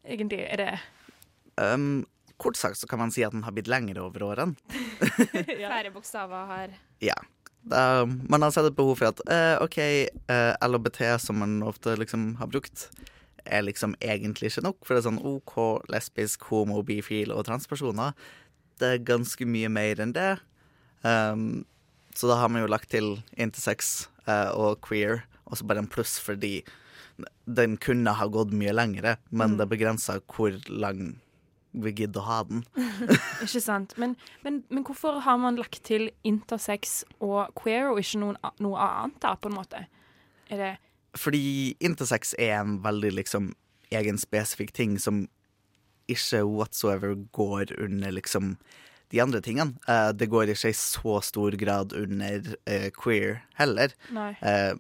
Egentlig 0.07 0.41
er 0.47 0.57
det 0.63 0.79
Um, 1.57 2.05
kort 2.41 2.59
sagt 2.59 2.79
så 2.81 2.89
kan 2.89 3.01
man 3.01 3.13
si 3.15 3.25
at 3.25 3.35
den 3.35 3.45
har 3.47 3.55
blitt 3.57 3.71
lengre 3.71 4.05
over 4.05 4.27
årene. 4.29 4.57
Færre 5.47 5.91
bokstaver 5.95 6.53
har 6.53 6.77
Ja. 7.05 7.17
Da, 7.67 8.07
man 8.07 8.45
har 8.45 8.53
sett 8.55 8.69
et 8.69 8.77
behov 8.79 9.01
for 9.01 9.11
at 9.11 9.21
uh, 9.27 9.59
OK, 9.65 9.79
uh, 10.31 10.55
LHBT, 10.63 11.01
som 11.19 11.41
man 11.43 11.59
ofte 11.67 11.97
liksom 11.99 12.37
har 12.39 12.47
brukt, 12.47 12.87
er 13.43 13.65
liksom 13.67 13.97
egentlig 13.99 14.53
ikke 14.53 14.63
nok. 14.69 14.79
For 14.87 14.95
det 14.95 15.03
er 15.03 15.09
sånn 15.09 15.23
OK, 15.27 15.57
lesbisk, 15.91 16.47
homo, 16.53 16.79
bifil 16.87 17.35
og 17.35 17.47
transpersoner. 17.49 18.15
Det 18.79 18.93
er 18.93 19.07
ganske 19.09 19.49
mye 19.49 19.71
mer 19.73 20.03
enn 20.05 20.15
det. 20.15 20.37
Um, 21.03 21.65
så 22.15 22.31
da 22.31 22.39
har 22.39 22.53
man 22.53 22.63
jo 22.63 22.71
lagt 22.71 22.93
til 22.95 23.17
intersex 23.35 24.09
uh, 24.29 24.55
og 24.55 24.79
queer, 24.87 25.25
og 25.51 25.59
så 25.59 25.67
bare 25.67 25.83
en 25.83 25.91
pluss 25.91 26.21
fordi 26.23 26.61
den 27.47 27.77
kunne 27.81 28.13
ha 28.15 28.27
gått 28.29 28.55
mye 28.57 28.75
lengre, 28.75 29.17
men 29.31 29.57
det 29.57 29.67
er 29.67 29.73
begrensa 29.73 30.19
hvor 30.31 30.55
lang 30.69 31.17
vi 31.83 31.93
gidder 31.93 32.23
å 32.23 32.27
ha 32.27 32.39
den. 32.49 32.65
Ikke 33.45 33.63
sant. 33.63 33.95
Men, 34.01 34.17
men, 34.45 34.63
men 34.73 34.87
hvorfor 34.87 35.21
har 35.27 35.39
man 35.43 35.59
lagt 35.61 35.83
til 35.89 36.09
intersex 36.27 37.03
og 37.21 37.53
queer, 37.59 37.91
og 37.93 38.01
ikke 38.03 38.23
noen, 38.23 38.41
noe 38.65 38.81
annet, 38.81 39.21
da, 39.23 39.35
på 39.39 39.53
en 39.53 39.59
måte? 39.59 39.85
Er 40.51 40.63
det 40.63 40.73
Fordi 41.19 41.77
intersex 41.81 42.35
er 42.39 42.59
en 42.61 42.81
veldig 42.85 43.15
liksom 43.17 43.53
egen 43.95 44.19
spesifikk 44.19 44.73
ting 44.77 44.99
som 45.01 45.27
ikke 46.11 46.43
whatsoever 46.47 47.15
går 47.35 47.73
under 47.83 48.13
liksom 48.15 48.57
de 49.15 49.23
andre 49.23 49.41
tingene. 49.43 49.77
Uh, 49.89 50.11
det 50.15 50.29
går 50.31 50.51
ikke 50.51 50.71
i 50.73 50.77
så 50.77 51.21
stor 51.23 51.57
grad 51.59 51.95
under 51.95 52.53
uh, 52.67 52.89
queer 52.95 53.41
heller. 53.59 53.95
Nei. 54.15 54.33
Uh, 54.43 54.75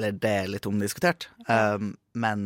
eller 0.00 0.16
det 0.16 0.32
er 0.42 0.48
litt 0.48 0.66
omdiskutert. 0.68 1.28
Eh, 1.44 1.82
men 2.16 2.44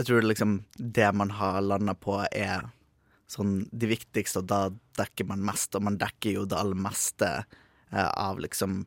jeg 0.00 0.10
tror 0.10 0.26
liksom 0.26 0.60
det 0.76 1.08
man 1.16 1.32
har 1.38 1.60
landa 1.64 1.94
på, 1.98 2.18
er 2.32 2.68
sånn 3.30 3.64
de 3.70 3.90
viktigste, 3.90 4.42
og 4.42 4.48
da 4.50 4.60
dekker 4.98 5.28
man 5.28 5.44
mest. 5.46 5.76
Og 5.76 5.84
man 5.86 5.98
dekker 6.00 6.40
jo 6.40 6.46
det 6.48 6.58
aller 6.58 6.78
meste 6.78 7.28
eh, 7.38 8.08
av 8.08 8.40
liksom 8.42 8.82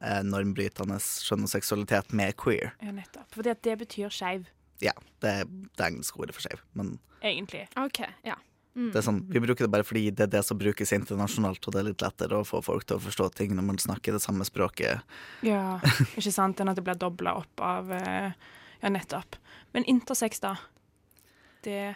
eh, 0.00 0.22
normbrytende 0.26 0.98
skjønn 1.02 1.46
og 1.46 1.52
seksualitet 1.52 2.14
med 2.16 2.34
queer. 2.40 2.74
Ja, 2.82 2.94
nettopp. 2.96 3.28
Fordi 3.36 3.54
at 3.54 3.62
det 3.66 3.78
betyr 3.84 4.14
skeiv, 4.14 4.50
Ja, 4.82 4.92
det 5.22 5.30
er 5.30 5.44
det 5.46 5.84
engelske 5.86 6.18
ordet 6.18 6.34
for 6.34 6.44
skeiv. 6.44 6.64
Men 6.74 6.96
egentlig. 7.22 7.68
OK, 7.78 8.02
ja. 8.26 8.40
Mm. 8.74 8.88
det 8.90 8.98
er 8.98 9.04
sånn, 9.06 9.20
vi 9.30 9.38
bruker 9.38 9.68
det 9.68 9.70
bare 9.70 9.86
fordi 9.86 10.08
det 10.10 10.24
er 10.24 10.30
det 10.32 10.40
som 10.42 10.58
brukes 10.58 10.90
internasjonalt, 10.96 11.62
og 11.62 11.74
det 11.76 11.78
er 11.78 11.86
litt 11.92 12.02
lettere 12.02 12.40
å 12.40 12.46
få 12.46 12.58
folk 12.66 12.82
til 12.88 12.98
å 12.98 13.04
forstå 13.04 13.28
ting 13.38 13.52
når 13.54 13.68
man 13.68 13.78
snakker 13.78 14.16
det 14.16 14.22
samme 14.24 14.42
språket. 14.48 15.04
Ja, 15.46 15.78
ikke 16.18 16.32
sant? 16.34 16.58
Enn 16.58 16.72
at 16.72 16.80
det 16.80 16.82
blir 16.86 16.98
dobla 16.98 17.36
opp 17.44 17.62
av 17.62 17.92
eh, 17.94 18.34
Ja, 18.84 18.92
nettopp. 18.92 19.38
Men 19.72 19.88
intersex, 19.88 20.44
da? 20.44 20.58
Det 21.64 21.94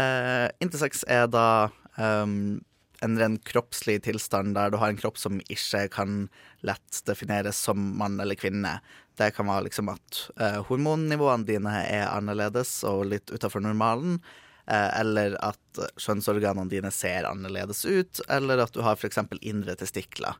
Eh, 0.00 0.48
intersex 0.60 1.04
er 1.08 1.26
da 1.28 1.70
um, 1.98 2.60
en 3.04 3.16
ren 3.18 3.38
kroppslig 3.44 3.98
tilstand 4.06 4.54
der 4.56 4.72
du 4.72 4.78
har 4.80 4.92
en 4.92 5.00
kropp 5.00 5.18
som 5.20 5.40
ikke 5.52 5.86
kan 5.92 6.28
lett 6.66 7.02
defineres 7.08 7.58
som 7.60 7.80
mann 7.98 8.20
eller 8.20 8.38
kvinne. 8.38 8.78
Det 9.20 9.32
kan 9.36 9.48
være 9.50 9.66
liksom 9.68 9.90
at 9.92 10.20
eh, 10.40 10.60
hormonnivåene 10.68 11.48
dine 11.48 11.74
er 11.84 12.06
annerledes 12.08 12.78
og 12.88 13.10
litt 13.12 13.32
utafor 13.32 13.64
normalen. 13.64 14.20
eh, 14.66 15.00
eller 15.00 15.36
at 15.44 15.80
kjønnsorganene 15.98 16.70
dine 16.70 16.92
ser 16.94 17.26
annerledes 17.28 17.84
ut, 17.84 18.20
eller 18.28 18.62
at 18.64 18.72
du 18.72 18.80
har 18.86 18.96
f.eks. 18.96 19.18
indre 19.40 19.74
testikler. 19.76 20.38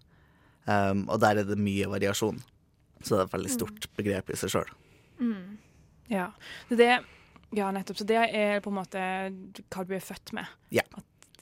Um, 0.64 1.08
og 1.08 1.20
der 1.20 1.40
er 1.40 1.48
det 1.48 1.58
mye 1.58 1.88
variasjon. 1.88 2.38
Så 3.02 3.16
det 3.16 3.20
er 3.20 3.26
et 3.26 3.34
veldig 3.34 3.52
stort 3.52 3.88
begrep 3.96 4.30
i 4.30 4.36
seg 4.38 4.52
sjøl. 4.52 4.72
Mm. 5.18 5.58
Ja. 6.10 6.30
Det 6.68 6.90
Ja, 7.56 7.70
nettopp. 7.74 7.98
Så 7.98 8.04
det 8.06 8.18
er 8.30 8.60
på 8.62 8.70
en 8.70 8.76
måte 8.78 9.00
hva 9.72 9.82
du 9.86 9.94
er 9.96 10.02
født 10.04 10.32
med. 10.36 10.46
Ja. 10.70 10.84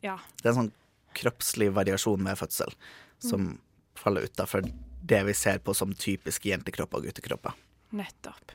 Ja. 0.00 0.14
Det 0.40 0.46
er 0.46 0.54
en 0.54 0.60
sånn 0.62 0.72
kroppslig 1.18 1.68
variasjon 1.74 2.22
med 2.22 2.38
fødsel 2.38 2.72
som 3.20 3.58
faller 3.98 4.24
utafor 4.28 4.62
det 5.08 5.20
vi 5.26 5.34
ser 5.36 5.58
på 5.64 5.74
som 5.76 5.92
typiske 5.92 6.48
jentekropper 6.48 7.00
og 7.02 7.08
guttekropper. 7.08 7.56
Nettopp. 7.98 8.52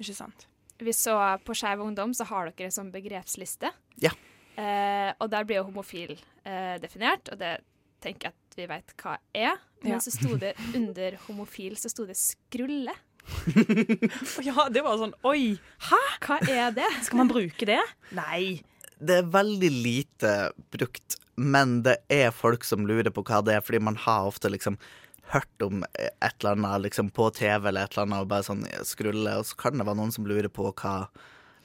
Ikke 0.00 0.14
sant. 0.16 0.46
Vi 0.82 0.92
så 0.96 1.14
på 1.44 1.54
Skeiv 1.54 1.82
Ungdom, 1.84 2.14
så 2.16 2.24
har 2.30 2.48
dere 2.50 2.68
en 2.70 2.74
sånn 2.74 2.92
begrepsliste. 2.94 3.70
Ja. 4.02 4.10
Eh, 4.56 5.12
og 5.20 5.28
der 5.32 5.44
blir 5.48 5.60
jo 5.60 5.68
homofil 5.70 6.16
eh, 6.44 6.78
definert, 6.82 7.28
og 7.32 7.38
det 7.40 7.58
tenker 8.02 8.28
jeg 8.30 8.34
at 8.34 8.56
vi 8.58 8.66
vet 8.70 8.94
hva 9.02 9.16
er. 9.34 9.60
Men 9.82 9.92
Ja. 9.96 9.98
så 10.02 10.10
sto 10.14 10.36
det 10.36 10.54
under 10.74 11.16
homofil 11.28 11.76
så 11.76 11.90
sto 11.90 12.06
det 12.06 12.16
skrulle. 12.18 12.94
Ja, 14.46 14.68
det 14.72 14.82
var 14.84 14.98
sånn 15.00 15.14
Oi! 15.28 15.56
Hæ? 15.88 16.00
Hva 16.24 16.38
er 16.50 16.74
det? 16.76 16.88
Skal 17.06 17.22
man 17.22 17.30
bruke 17.30 17.68
det? 17.68 17.80
Nei. 18.16 18.62
Det 19.02 19.20
er 19.20 19.30
veldig 19.34 19.70
lite 19.72 20.32
brukt, 20.74 21.16
men 21.34 21.80
det 21.86 21.96
er 22.12 22.34
folk 22.34 22.66
som 22.66 22.86
lurer 22.86 23.10
på 23.14 23.24
hva 23.26 23.40
det 23.44 23.56
er, 23.56 23.64
fordi 23.64 23.80
man 23.82 23.98
har 24.04 24.28
ofte 24.30 24.50
liksom 24.52 24.78
hørt 25.32 25.64
om 25.64 25.82
et 25.96 26.34
eller 26.42 26.54
annet 26.54 26.84
liksom 26.86 27.10
på 27.14 27.28
TV 27.34 27.68
eller 27.70 27.86
et 27.86 27.96
eller 27.96 28.06
annet, 28.06 28.22
og 28.24 28.30
bare 28.30 28.46
sånn 28.46 28.64
skrulle, 28.86 29.38
og 29.38 29.48
så 29.48 29.58
kan 29.58 29.78
det 29.78 29.86
være 29.88 29.98
noen 29.98 30.14
som 30.14 30.28
lurer 30.28 30.50
på 30.52 30.68
hva 30.70 30.96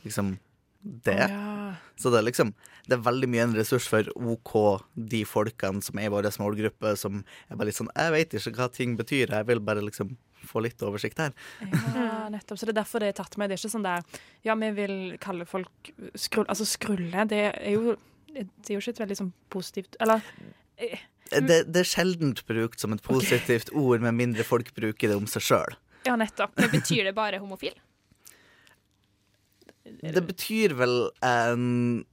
liksom 0.05 0.37
det 0.81 1.17
er. 1.25 1.33
Ja. 1.33 1.69
Så 1.99 2.11
det 2.13 2.21
er 2.21 2.27
liksom 2.29 2.53
Det 2.87 2.95
er 2.95 3.03
veldig 3.03 3.27
mye 3.27 3.43
en 3.43 3.55
ressurs 3.57 3.83
for 3.91 4.07
OK, 4.15 4.53
de 4.95 5.25
folkene 5.27 5.83
som 5.83 5.97
er 5.99 6.07
i 6.07 6.11
vår 6.13 6.29
målgruppe, 6.39 6.93
som 6.95 7.19
er 7.49 7.57
bare 7.57 7.67
litt 7.67 7.79
sånn 7.79 7.91
Jeg 7.91 8.13
vet 8.13 8.35
ikke 8.37 8.53
hva 8.55 8.67
ting 8.71 8.93
betyr, 8.95 9.33
jeg 9.33 9.47
vil 9.49 9.59
bare 9.59 9.83
liksom 9.83 10.13
få 10.45 10.61
litt 10.65 10.81
oversikt 10.85 11.19
her. 11.21 11.33
Ja, 11.61 12.27
nettopp. 12.33 12.59
Så 12.59 12.67
det 12.67 12.75
er 12.75 12.81
derfor 12.81 13.03
det 13.03 13.11
er 13.11 13.17
tatt 13.19 13.37
med. 13.37 13.49
Det 13.49 13.57
er 13.57 13.63
ikke 13.63 13.73
sånn 13.73 13.87
der 13.87 14.05
Ja, 14.45 14.55
vi 14.59 14.71
vil 14.77 14.95
kalle 15.23 15.47
folk 15.49 15.91
skrull... 16.15 16.47
Altså, 16.47 16.67
skrulle, 16.69 17.25
det 17.31 17.43
er 17.49 17.73
jo 17.75 17.97
Det 18.33 18.69
er 18.69 18.77
jo 18.77 18.83
ikke 18.83 18.95
et 18.95 19.03
veldig 19.05 19.19
sånn 19.21 19.33
positivt 19.53 19.97
Eller 20.03 20.23
eh, 20.77 20.99
Det, 21.31 21.63
det 21.67 21.83
er 21.83 21.89
sjeldent 21.89 22.43
brukt 22.47 22.79
som 22.79 22.95
et 22.95 23.03
positivt 23.03 23.73
ord, 23.73 24.03
med 24.03 24.15
mindre 24.15 24.45
folk 24.47 24.73
bruker 24.75 25.11
det 25.11 25.17
om 25.17 25.25
seg 25.27 25.43
sjøl. 25.43 25.75
Ja, 26.07 26.15
nettopp. 26.15 26.53
Men 26.55 26.69
betyr 26.71 27.09
det 27.09 27.15
bare 27.17 27.41
homofil? 27.41 27.75
Det 29.87 30.23
betyr 30.23 30.75
vel 30.79 30.95
en 31.25 32.05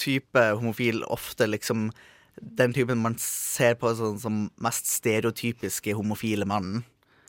type 0.00 0.42
homofil 0.58 1.00
ofte 1.08 1.46
liksom 1.48 1.88
den 2.40 2.74
typen 2.74 3.02
man 3.02 3.16
ser 3.20 3.76
på 3.78 3.92
sånn, 3.96 4.18
som 4.20 4.40
mest 4.62 4.88
stereotypiske 4.90 5.94
homofile 5.96 6.46
mannen. 6.48 6.82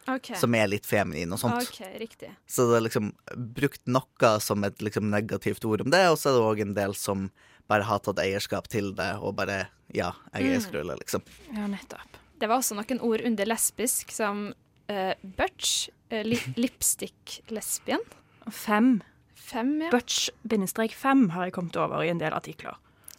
OK. 0.07 0.31
Som 0.38 0.53
er 0.55 0.67
litt 0.69 0.85
feminin 0.85 1.31
og 1.33 1.39
sånt. 1.41 1.63
Okay, 1.69 1.97
riktig. 2.00 2.29
Så 2.47 2.67
det 2.69 2.77
er 2.77 2.85
liksom 2.85 3.12
brukt 3.57 3.81
noe 3.89 4.31
som 4.43 4.63
et 4.67 4.77
liksom 4.85 5.09
negativt 5.09 5.65
ord 5.65 5.81
om 5.81 5.89
det, 5.93 6.03
og 6.12 6.17
så 6.21 6.29
er 6.29 6.38
det 6.38 6.43
òg 6.45 6.62
en 6.62 6.75
del 6.77 6.93
som 7.00 7.29
bare 7.67 7.88
har 7.88 8.00
tatt 8.05 8.19
eierskap 8.21 8.67
til 8.69 8.91
det 8.97 9.15
og 9.19 9.35
bare 9.39 9.67
Ja, 9.93 10.12
jeg 10.33 10.47
er 10.50 10.57
Mm. 10.57 10.62
skrulle, 10.65 10.95
liksom. 11.00 11.21
Ja, 11.53 11.67
nettopp. 11.67 12.17
Det 12.39 12.50
var 12.50 12.57
også 12.57 12.75
noen 12.75 13.00
ord 13.01 13.21
under 13.24 13.45
lesbisk 13.45 14.12
som 14.12 14.53
uh, 14.89 15.13
butch, 15.24 15.89
uh, 16.12 16.21
li 16.25 16.35
lipstick-lesbien. 16.57 18.01
Fem. 18.51 19.01
Fem, 19.35 19.81
ja. 19.81 19.89
Butch-fem 19.91 21.29
har 21.29 21.45
jeg 21.45 21.53
kommet 21.53 21.75
over 21.77 22.01
i 22.03 22.09
en 22.09 22.17
del 22.17 22.33
artikler. 22.33 22.75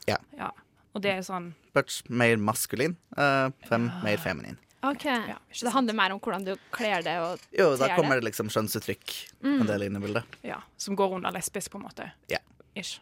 Ja. 0.08 0.16
Ja. 0.36 0.50
Og 0.94 1.02
det 1.02 1.12
er 1.12 1.22
sånn 1.22 1.54
Butch 1.76 2.02
mer 2.08 2.36
maskulin, 2.36 2.96
uh, 3.18 3.50
fem 3.68 3.90
mer 4.02 4.16
feminin. 4.18 4.56
OK. 4.90 5.06
så 5.52 5.66
det 5.66 5.72
handler 5.74 5.94
mer 5.94 6.12
om 6.14 6.20
hvordan 6.20 6.44
du 6.44 6.54
kler 6.74 7.02
det 7.02 7.16
og 7.20 7.38
Jo, 7.56 7.76
da 7.76 7.88
kommer 7.96 8.16
det? 8.16 8.22
det 8.24 8.30
liksom 8.32 8.48
skjønnsuttrykk 8.52 9.14
Mm. 9.42 9.60
en 9.60 9.66
del 9.66 9.82
inn 9.86 9.96
i 9.96 10.00
bildet. 10.00 10.24
Ja, 10.42 10.60
som 10.76 10.96
går 10.96 11.14
under 11.16 11.30
lesbisk, 11.32 11.70
på 11.72 11.78
en 11.78 11.84
måte. 11.88 12.10
Ja. 12.30 12.38
Ish. 12.74 13.00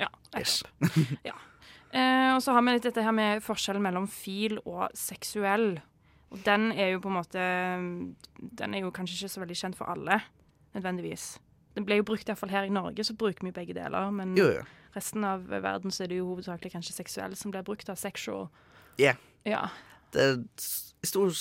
Ja, 0.00 0.08
Ish. 0.38 0.62
ja. 1.24 1.34
Eh, 1.92 2.34
og 2.34 2.42
så 2.42 2.52
har 2.52 2.62
vi 2.62 2.72
litt 2.76 2.82
dette 2.82 3.02
her 3.02 3.12
med 3.12 3.42
forskjellen 3.42 3.82
mellom 3.82 4.06
fil 4.10 4.58
og 4.66 4.88
seksuell. 4.94 5.78
Og 6.34 6.40
den 6.44 6.72
er 6.72 6.90
jo 6.92 7.00
på 7.00 7.08
en 7.08 7.14
måte 7.20 7.42
Den 8.58 8.74
er 8.74 8.80
jo 8.82 8.90
kanskje 8.90 9.14
ikke 9.22 9.32
så 9.36 9.40
veldig 9.44 9.56
kjent 9.56 9.76
for 9.78 9.86
alle, 9.92 10.20
nødvendigvis. 10.74 11.38
Den 11.76 11.84
ble 11.86 11.98
jo 12.00 12.06
brukt, 12.08 12.26
iallfall 12.28 12.50
her 12.50 12.64
i 12.66 12.72
Norge, 12.72 13.04
så 13.04 13.14
bruker 13.16 13.44
vi 13.46 13.52
begge 13.52 13.74
deler. 13.76 14.10
Men 14.10 14.34
Jo, 14.36 14.48
jo. 14.58 14.62
resten 14.96 15.24
av 15.24 15.44
verden 15.48 15.90
så 15.92 16.04
er 16.04 16.08
det 16.08 16.18
jo 16.18 16.26
hovedsakelig 16.34 16.72
kanskje 16.72 16.96
seksuell 16.96 17.36
som 17.36 17.52
blir 17.52 17.62
brukt. 17.62 17.88
av 17.88 17.96
Sexual. 18.00 18.48
Yeah. 18.98 19.16
Ja. 19.44 19.68
Det 20.14 20.22
er 20.22 20.36
stort, 21.06 21.34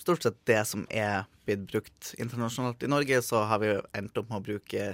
stort 0.00 0.22
sett 0.26 0.36
det 0.48 0.60
som 0.66 0.86
er 0.90 1.24
blitt 1.46 1.66
brukt 1.70 2.14
internasjonalt. 2.18 2.82
I 2.82 2.90
Norge 2.90 3.20
så 3.22 3.44
har 3.48 3.60
vi 3.62 3.72
jo 3.74 3.80
endt 3.96 4.16
opp 4.20 4.30
med 4.30 4.40
å 4.40 4.46
bruke 4.48 4.86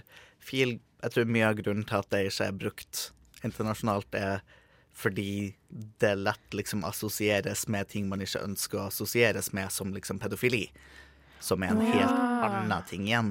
fil. 0.42 0.78
Jeg 1.02 1.14
tror 1.14 1.30
mye 1.30 1.48
av 1.48 1.58
grunnen 1.60 1.86
til 1.88 2.00
at 2.00 2.10
det 2.12 2.24
ikke 2.28 2.48
er 2.50 2.56
brukt 2.64 3.04
internasjonalt, 3.46 4.14
er 4.18 4.42
fordi 5.00 5.54
det 6.02 6.10
lett 6.18 6.52
liksom 6.56 6.82
assosieres 6.84 7.62
med 7.72 7.88
ting 7.88 8.08
man 8.10 8.20
ikke 8.24 8.42
ønsker 8.44 8.80
å 8.82 8.88
assosieres 8.90 9.52
med, 9.56 9.70
som 9.72 9.94
liksom 9.94 10.18
pedofili. 10.20 10.66
Som 11.40 11.62
er 11.64 11.70
en 11.72 11.80
helt 11.80 12.02
Ja. 12.02 12.50
annen 12.50 12.82
ting 12.84 13.06
igjen. 13.08 13.30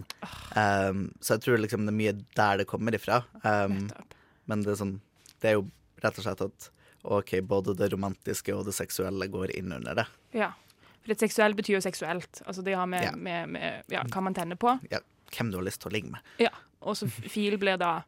Um, 0.55 1.13
så 1.21 1.35
jeg 1.35 1.43
tror 1.45 1.59
liksom 1.61 1.85
det 1.85 1.93
er 1.93 1.99
mye 1.99 2.15
der 2.35 2.57
det 2.57 2.65
kommer 2.71 2.95
ifra. 2.97 3.19
Um, 3.43 3.89
men 4.49 4.63
det 4.65 4.71
er 4.73 4.79
sånn 4.81 4.95
Det 5.39 5.51
er 5.51 5.53
jo 5.59 5.67
rett 6.01 6.17
og 6.17 6.23
slett 6.25 6.41
at 6.41 6.69
OK, 7.03 7.39
både 7.47 7.75
det 7.79 7.91
romantiske 7.93 8.53
og 8.55 8.65
det 8.67 8.73
seksuelle 8.75 9.27
går 9.31 9.53
inn 9.57 9.71
under 9.71 9.95
det. 9.95 10.07
ja. 10.33 10.51
For 10.99 11.13
det 11.13 11.21
seksuell 11.21 11.53
betyr 11.55 11.77
jo 11.77 11.79
seksuelt. 11.81 12.41
Altså 12.45 12.61
det 12.61 12.73
har 12.75 12.85
med, 12.85 13.03
Ja. 13.05 13.11
med, 13.15 13.49
med 13.49 13.83
ja, 13.87 14.01
hva 14.03 14.21
man 14.21 14.33
tenner 14.35 14.57
på. 14.59 14.73
Ja, 14.91 14.99
hvem 15.31 15.49
du 15.49 15.55
har 15.55 15.63
lyst 15.63 15.79
til 15.79 15.87
å 15.89 15.93
ligge 15.95 16.11
med. 16.11 16.19
Ja. 16.43 16.49
Og 16.81 16.97
så 16.99 17.07
fil 17.07 17.55
blir 17.57 17.77
da 17.79 18.01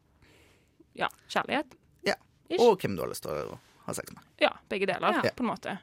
ja, 0.94 1.08
kjærlighet. 1.32 1.72
Ja. 2.04 2.14
Ish. 2.50 2.60
Og 2.60 2.76
hvem 2.84 2.94
du 2.96 3.00
har 3.00 3.08
lyst 3.08 3.22
til 3.24 3.32
å 3.32 3.56
ha 3.86 3.94
sex 3.96 4.12
med. 4.12 4.20
Ja, 4.44 4.50
begge 4.68 4.86
deler, 4.86 5.16
Ja. 5.24 5.32
på 5.32 5.40
en 5.40 5.48
måte. 5.48 5.78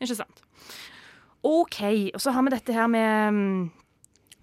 Ikke 0.00 0.14
sant? 0.14 0.40
OK, 1.42 1.82
og 2.14 2.20
så 2.22 2.30
har 2.32 2.42
vi 2.46 2.50
dette 2.54 2.72
her 2.72 2.86
med, 2.86 3.34
mm. 3.34 3.70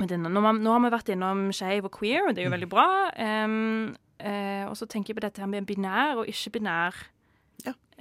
Nå, 0.03 0.41
har- 0.41 0.79
vi 0.83 0.89
vært 0.91 1.09
innom 1.15 1.51
skeiv 1.53 1.85
og 1.85 1.91
queer, 1.91 2.27
og 2.27 2.35
det 2.35 2.43
er 2.43 2.49
jo 2.49 2.55
veldig 2.57 2.69
bra. 2.69 3.11
Um, 3.15 3.95
uh, 4.19 4.67
og 4.67 4.75
så 4.75 4.85
tenker 4.89 5.13
jeg 5.13 5.15
på 5.21 5.21
dette 5.23 5.39
her 5.39 5.47
med 5.47 5.65
binær 5.65 6.17
og 6.19 6.27
ikke-binær. 6.27 6.93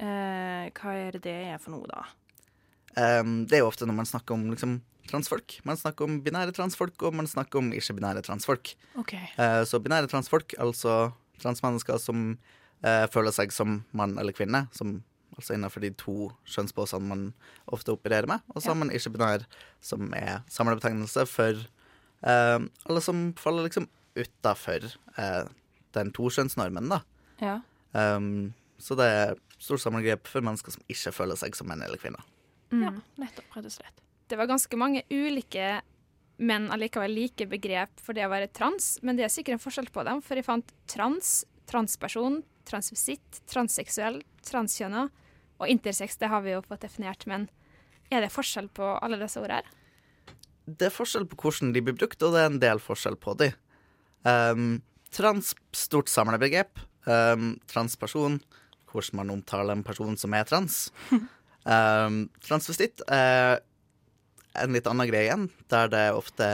Eh, 0.02 0.70
hva 0.74 0.94
er 0.98 1.14
det 1.16 1.22
det 1.28 1.36
er 1.54 1.60
for 1.62 1.76
noe, 1.76 1.86
da? 1.90 2.02
Um, 2.96 3.44
det 3.48 3.56
er 3.56 3.62
jo 3.62 3.68
ofte 3.70 3.86
når 3.88 3.96
man 4.02 4.08
snakker 4.08 4.34
om 4.36 4.48
liksom, 4.52 4.80
transfolk. 5.08 5.54
Man 5.68 5.78
snakker 5.80 6.04
om 6.08 6.18
binære 6.24 6.52
transfolk, 6.56 7.00
og 7.06 7.14
man 7.16 7.28
snakker 7.30 7.62
om 7.62 7.70
ikke-binære 7.72 8.24
transfolk. 8.26 8.74
Okay. 9.00 9.30
Uh, 9.38 9.62
så 9.68 9.80
binære 9.82 10.10
transfolk, 10.12 10.56
altså 10.60 11.12
transmennesker 11.42 11.98
som 12.02 12.34
uh, 12.84 13.06
føler 13.14 13.32
seg 13.34 13.54
som 13.54 13.80
mann 13.96 14.18
eller 14.20 14.34
kvinne, 14.36 14.66
som 14.76 14.98
altså 15.38 15.54
innenfor 15.56 15.80
de 15.80 15.88
to 15.96 16.28
kjønnsposene 16.44 17.08
man 17.08 17.22
ofte 17.72 17.94
opererer 17.94 18.28
med. 18.28 18.42
Og 18.52 18.60
så 18.60 18.72
har 18.72 18.76
Ja. 18.76 18.80
man 18.84 18.90
ikke-binær, 18.92 19.46
som 19.80 20.12
er 20.18 20.42
samlebetegnelse 20.52 21.24
for 21.30 21.62
uh, 22.26 22.58
alle 22.84 23.00
som 23.00 23.30
faller 23.40 23.64
liksom 23.70 23.88
utafor 24.12 24.84
eh, 25.16 25.44
den 25.96 26.10
tokjønnsnormen, 26.12 26.90
da. 26.92 26.98
Ja. 27.40 27.54
Um, 27.96 28.52
så 28.76 28.92
det 28.98 29.06
er 29.08 29.30
stort 29.62 29.82
samlegrep 29.82 30.28
for 30.30 30.44
mennesker 30.44 30.74
som 30.74 30.84
ikke 30.90 31.14
føler 31.14 31.38
seg 31.38 31.56
som 31.56 31.70
menn 31.70 31.84
eller 31.84 32.00
kvinner. 32.00 32.24
Ja, 32.72 32.92
nettopp, 33.20 33.48
rett 33.56 33.68
og 33.68 33.74
slett. 33.74 34.04
Det 34.30 34.38
var 34.40 34.48
ganske 34.48 34.78
mange 34.80 35.02
ulike, 35.12 35.82
men 36.42 36.70
allikevel 36.72 37.12
like 37.14 37.46
begrep 37.50 38.00
for 38.00 38.16
det 38.16 38.24
å 38.26 38.32
være 38.32 38.48
trans. 38.54 38.96
Men 39.04 39.18
det 39.18 39.26
er 39.26 39.32
sikkert 39.34 39.58
en 39.58 39.64
forskjell 39.64 39.90
på 39.92 40.04
dem, 40.08 40.22
for 40.24 40.40
jeg 40.40 40.48
fant 40.48 40.72
trans, 40.90 41.42
transperson, 41.70 42.40
transvisitt, 42.68 43.42
transseksuell, 43.50 44.22
transkjønna 44.48 45.08
og 45.60 45.68
intersex. 45.70 46.16
Det 46.18 46.30
har 46.32 46.42
vi 46.46 46.54
jo 46.54 46.64
fått 46.66 46.86
definert, 46.86 47.26
men 47.30 47.46
er 48.12 48.24
det 48.24 48.32
forskjell 48.32 48.70
på 48.74 48.88
alle 48.98 49.20
disse 49.20 49.40
ordene 49.40 49.60
her? 49.60 49.78
Det 50.62 50.88
er 50.88 50.94
forskjell 50.94 51.26
på 51.28 51.38
hvordan 51.42 51.74
de 51.74 51.82
blir 51.84 51.96
brukt, 51.98 52.22
og 52.22 52.34
det 52.34 52.42
er 52.42 52.50
en 52.50 52.62
del 52.62 52.80
forskjell 52.82 53.18
på 53.20 53.34
de. 53.40 53.50
Um, 54.24 54.80
trans, 55.12 55.52
stort 55.76 56.10
samlebegrep. 56.10 56.80
Um, 57.02 57.56
transperson, 57.66 58.38
hvordan 58.92 59.22
man 59.22 59.32
omtaler 59.34 59.76
en 59.76 59.86
person 59.86 60.18
som 60.20 60.34
er 60.36 60.48
trans. 60.48 60.86
Um, 61.62 62.24
transvestitt 62.42 63.04
er 63.06 63.60
en 64.58 64.74
litt 64.74 64.88
annen 64.90 65.06
greie 65.06 65.28
igjen, 65.28 65.44
der 65.70 65.90
det 65.92 66.06
ofte 66.10 66.48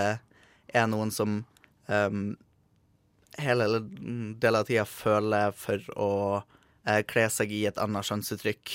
er 0.68 0.90
noen 0.90 1.10
som 1.14 1.40
um, 1.88 2.34
hele 3.40 3.64
eller 3.64 3.86
del 4.42 4.58
av 4.58 4.68
tida 4.68 4.84
føler 4.88 5.54
for 5.56 5.88
å 5.96 6.10
uh, 6.42 7.00
kle 7.08 7.24
seg 7.32 7.54
i 7.56 7.64
et 7.70 7.80
annet 7.80 8.06
kjønnsuttrykk 8.08 8.74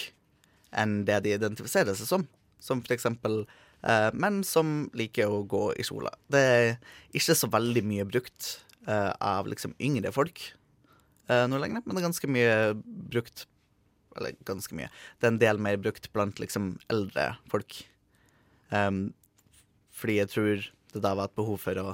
enn 0.82 1.04
det 1.06 1.20
de 1.28 1.36
identifiserer 1.38 1.94
seg 1.98 2.10
som. 2.10 2.26
Som 2.64 2.82
for 2.82 2.96
eksempel 2.96 3.44
uh, 3.46 4.10
menn 4.18 4.42
som 4.48 4.90
liker 4.98 5.30
å 5.30 5.44
gå 5.46 5.68
i 5.78 5.86
kjole. 5.86 6.12
Det 6.34 6.44
er 6.58 6.68
ikke 7.14 7.38
så 7.38 7.52
veldig 7.54 7.86
mye 7.86 8.10
brukt 8.10 8.56
uh, 8.90 9.14
av 9.22 9.50
liksom 9.52 9.78
yngre 9.80 10.14
folk 10.16 10.50
nå 11.24 11.56
lenger, 11.56 11.80
men 11.86 11.96
det 11.96 12.02
er 12.02 12.04
ganske 12.04 12.28
mye 12.28 12.56
brukt 12.84 13.46
Eller 14.18 14.36
ganske 14.46 14.76
mye. 14.78 14.90
Det 15.20 15.28
er 15.28 15.34
en 15.34 15.42
del 15.42 15.58
mer 15.58 15.78
brukt 15.82 16.12
blant 16.14 16.40
liksom 16.42 16.74
eldre 16.94 17.32
folk. 17.52 17.80
Um, 18.72 19.14
fordi 19.94 20.20
jeg 20.22 20.30
tror 20.34 20.64
det 20.94 21.02
da 21.02 21.14
var 21.18 21.30
et 21.30 21.36
behov 21.38 21.58
for 21.62 21.78
å 21.82 21.88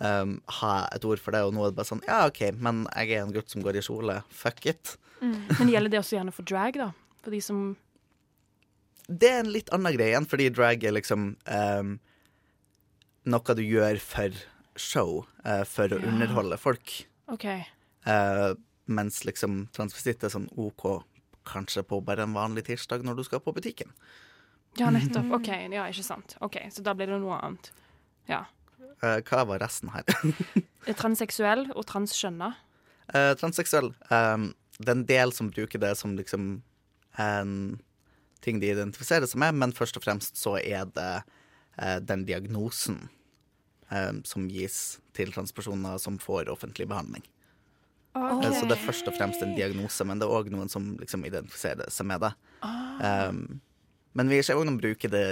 um, 0.00 0.34
ha 0.60 0.72
et 0.92 1.04
ord 1.08 1.20
for 1.20 1.32
det, 1.36 1.42
og 1.44 1.52
nå 1.56 1.64
er 1.66 1.70
det 1.72 1.78
bare 1.80 1.88
sånn 1.90 2.02
Ja, 2.08 2.22
OK, 2.28 2.42
men 2.60 2.86
jeg 2.96 3.12
er 3.16 3.22
en 3.24 3.32
gutt 3.32 3.48
som 3.52 3.62
går 3.64 3.76
i 3.80 3.84
kjole. 3.84 4.18
Fuck 4.32 4.66
it. 4.72 4.94
Men 5.20 5.68
gjelder 5.68 5.92
det 5.92 6.00
også 6.00 6.16
gjerne 6.18 6.32
for 6.32 6.48
drag, 6.48 6.76
da? 6.80 6.90
For 7.24 7.30
de 7.36 7.40
som 7.44 7.76
Det 9.08 9.28
er 9.28 9.40
en 9.42 9.52
litt 9.52 9.68
annen 9.74 9.92
greie 9.96 10.12
igjen, 10.14 10.28
fordi 10.30 10.48
drag 10.54 10.84
er 10.88 10.94
liksom 10.96 11.34
um, 11.44 11.94
noe 13.28 13.54
du 13.58 13.62
gjør 13.64 13.98
for 14.00 14.36
show, 14.80 15.26
uh, 15.44 15.64
for 15.68 15.92
å 15.92 15.98
Ja. 16.00 16.06
underholde 16.08 16.56
folk. 16.60 16.92
OK. 17.28 17.44
Uh, 18.06 18.54
mens 18.90 19.20
liksom 19.28 19.66
transvestitt 19.76 20.24
er 20.24 20.32
sånn 20.32 20.48
OK, 20.56 21.02
kanskje 21.48 21.84
på 21.86 22.00
bare 22.04 22.26
en 22.26 22.36
vanlig 22.36 22.66
tirsdag 22.68 23.04
når 23.06 23.20
du 23.20 23.24
skal 23.26 23.42
på 23.44 23.54
butikken. 23.56 23.92
Ja, 24.78 24.90
nettopp. 24.94 25.32
OK, 25.40 25.48
ja, 25.50 25.86
ikke 25.90 26.06
sant. 26.06 26.36
Ok, 26.40 26.60
Så 26.70 26.84
da 26.86 26.94
blir 26.94 27.10
det 27.10 27.18
noe 27.22 27.38
annet. 27.40 27.72
Ja. 28.30 28.44
Eh, 29.02 29.18
hva 29.26 29.44
var 29.48 29.62
resten 29.62 29.90
her? 29.94 30.06
Transseksuell 31.00 31.66
og 31.74 31.86
transskjønna. 31.90 32.52
Eh, 33.10 33.32
transseksuell. 33.40 33.90
Um, 34.12 34.52
det 34.78 34.88
er 34.88 34.98
en 34.98 35.06
del 35.08 35.32
som 35.36 35.50
bruker 35.50 35.82
det 35.82 35.96
som 35.98 36.14
liksom 36.16 36.52
en 37.20 37.54
ting 38.40 38.60
de 38.60 38.70
identifiserer 38.72 39.28
seg 39.28 39.40
med, 39.42 39.58
men 39.60 39.74
først 39.76 39.98
og 39.98 40.04
fremst 40.06 40.38
så 40.40 40.56
er 40.60 40.86
det 40.94 41.10
eh, 41.76 41.98
den 42.00 42.24
diagnosen 42.28 43.02
eh, 43.90 44.14
som 44.24 44.48
gis 44.48 45.00
til 45.16 45.34
transpersoner 45.34 46.00
som 46.00 46.16
får 46.22 46.48
offentlig 46.52 46.88
behandling. 46.88 47.26
Ok. 48.14 48.44
Eh, 48.44 48.52
Så 48.52 48.66
det 48.66 48.76
er 48.76 48.84
først 48.86 49.08
og 49.08 49.14
fremst 49.16 49.42
en 49.42 49.54
diagnose, 49.54 50.04
men 50.04 50.18
det 50.18 50.26
er 50.26 50.34
òg 50.34 50.50
noen 50.50 50.70
som 50.72 50.96
liksom 50.98 51.24
identifiserer 51.28 51.90
seg 51.90 52.08
med 52.10 52.24
det. 52.24 52.32
Um, 52.62 53.60
men 54.18 54.28
vi 54.32 54.42
ser 54.42 54.58
òg 54.58 54.66
noen 54.66 54.80
bruker 54.80 55.12
det 55.12 55.24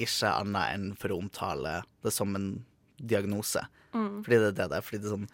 ikke 0.00 0.30
annet 0.30 0.76
enn 0.76 0.86
for 0.96 1.12
å 1.12 1.18
omtale 1.20 1.82
det 2.02 2.12
som 2.14 2.32
en 2.38 2.64
diagnose. 2.96 3.64
Mm. 3.92 4.22
Fordi 4.24 4.38
det 4.38 4.52
er 4.52 4.56
det 4.56 4.68
det 4.72 4.78
er. 4.78 4.86
Fordi 4.86 5.02
det 5.02 5.12
sånn 5.12 5.28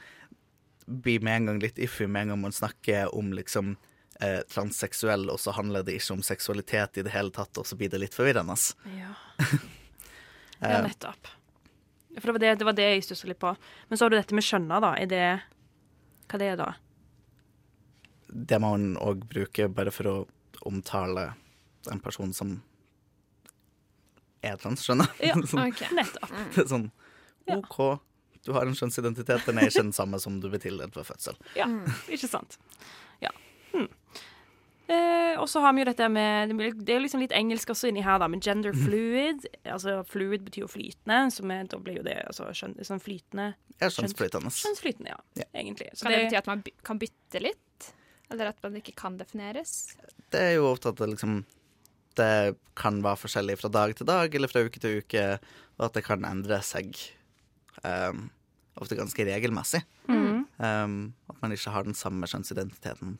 blir 0.88 1.20
med 1.22 1.36
en 1.36 1.50
gang 1.50 1.60
litt 1.62 1.78
iffy 1.78 2.08
med 2.08 2.22
en 2.26 2.32
gang 2.32 2.40
man 2.46 2.56
snakker 2.56 3.14
om 3.14 3.30
liksom 3.36 3.74
eh, 4.24 4.40
transseksuell, 4.48 5.28
og 5.30 5.40
så 5.40 5.52
handler 5.54 5.84
det 5.84 5.98
ikke 6.00 6.16
om 6.16 6.22
seksualitet 6.24 6.98
i 6.98 7.04
det 7.06 7.12
hele 7.12 7.30
tatt, 7.34 7.60
og 7.60 7.68
så 7.68 7.76
blir 7.78 7.92
det 7.92 8.00
litt 8.02 8.16
forvirrende. 8.16 8.56
Ja. 8.98 9.14
Eh, 10.58 10.72
ja, 10.72 10.80
nettopp. 10.82 11.28
For 12.18 12.24
det 12.26 12.32
var 12.34 12.42
det, 12.42 12.48
det 12.58 12.66
var 12.66 12.74
det 12.74 12.86
jeg 12.88 13.02
stussa 13.06 13.28
litt 13.30 13.38
på. 13.38 13.52
Men 13.86 13.98
så 13.98 14.04
har 14.04 14.10
du 14.10 14.16
dette 14.16 14.34
med 14.34 14.42
skjønna, 14.42 14.80
da. 14.82 14.88
Er 14.98 15.06
det 15.06 15.26
Hva 16.28 16.38
det 16.42 16.52
er 16.54 16.60
da? 16.60 16.70
det 18.28 18.58
må 18.60 18.74
man 18.74 18.90
òg 19.00 19.22
bruke 19.30 19.70
bare 19.72 19.88
for 19.94 20.04
å 20.10 20.16
omtale 20.68 21.30
en 21.90 22.00
person 22.04 22.34
som 22.36 22.50
er 24.44 24.58
trans, 24.60 24.82
skjønner 24.84 25.08
Ja, 25.24 25.32
Sånn- 25.48 25.64
ok. 25.70 25.80
Nettopp. 25.96 26.34
Det 26.54 26.64
er 26.66 26.68
sånn 26.68 26.90
OK, 27.48 27.78
du 28.44 28.52
har 28.52 28.68
en 28.68 28.76
kjønnsidentitet, 28.76 29.46
den 29.48 29.58
er 29.62 29.70
ikke 29.70 29.86
den 29.86 29.94
samme 29.96 30.20
som 30.20 30.36
du 30.42 30.50
ble 30.52 30.60
tildelt 30.60 30.92
ved 30.98 31.06
fødsel. 31.08 31.38
Ja, 31.56 31.64
ikke 32.12 32.28
sant. 32.28 32.58
Ja. 33.24 33.30
Hmm. 33.72 33.88
Eh, 34.88 35.34
og 35.36 35.44
så 35.52 35.60
har 35.60 35.74
vi 35.76 35.82
jo 35.82 35.88
dette 35.90 36.06
med 36.08 36.54
Det 36.56 36.88
er 36.88 36.96
jo 36.96 37.02
liksom 37.04 37.20
litt 37.20 37.34
engelsk 37.36 37.74
også 37.74 37.90
inni 37.90 38.00
her, 38.04 38.16
da, 38.22 38.28
med 38.32 38.40
gender 38.44 38.72
fluid. 38.72 39.44
Altså 39.68 39.98
fluid 40.08 40.46
betyr 40.46 40.64
jo 40.64 40.70
flytende, 40.72 41.18
så 41.34 41.44
er, 41.52 41.68
da 41.68 41.80
blir 41.82 42.00
jo 42.00 42.06
det 42.06 42.16
altså, 42.24 42.48
skjøn, 42.56 42.78
sånn 42.88 43.02
flytende 43.04 43.50
Ja, 43.78 43.90
kjønnsflytende. 43.92 44.54
Kjønnsflytende, 44.56 45.12
ja. 45.12 45.44
Egentlig. 45.52 45.90
Så 45.92 46.06
Kan 46.06 46.16
det 46.16 46.22
bety 46.24 46.40
at 46.40 46.48
man 46.48 46.64
by 46.64 46.74
kan 46.88 47.02
bytte 47.02 47.44
litt? 47.44 47.90
Eller 48.32 48.50
at 48.50 48.64
man 48.64 48.80
ikke 48.80 48.96
kan 48.96 49.20
defineres? 49.20 49.76
Det 50.32 50.40
er 50.40 50.56
jo 50.56 50.72
ofte 50.72 50.92
at 50.92 51.00
det 51.00 51.12
liksom 51.12 51.42
Det 52.18 52.56
kan 52.76 52.98
være 53.04 53.20
forskjellig 53.20 53.60
fra 53.60 53.70
dag 53.72 53.94
til 53.94 54.08
dag 54.08 54.34
eller 54.34 54.50
fra 54.50 54.64
uke 54.64 54.80
til 54.82 55.04
uke, 55.04 55.28
og 55.78 55.84
at 55.86 55.94
det 55.94 56.02
kan 56.08 56.24
endre 56.26 56.58
seg 56.66 56.96
um, 57.84 58.26
ofte 58.74 58.98
ganske 58.98 59.26
regelmessig. 59.28 59.84
Mm. 60.10 60.42
Um, 60.58 60.98
at 61.30 61.38
man 61.44 61.54
ikke 61.54 61.70
har 61.70 61.86
den 61.86 61.94
samme 61.94 62.26
kjønnsidentiteten 62.26 63.18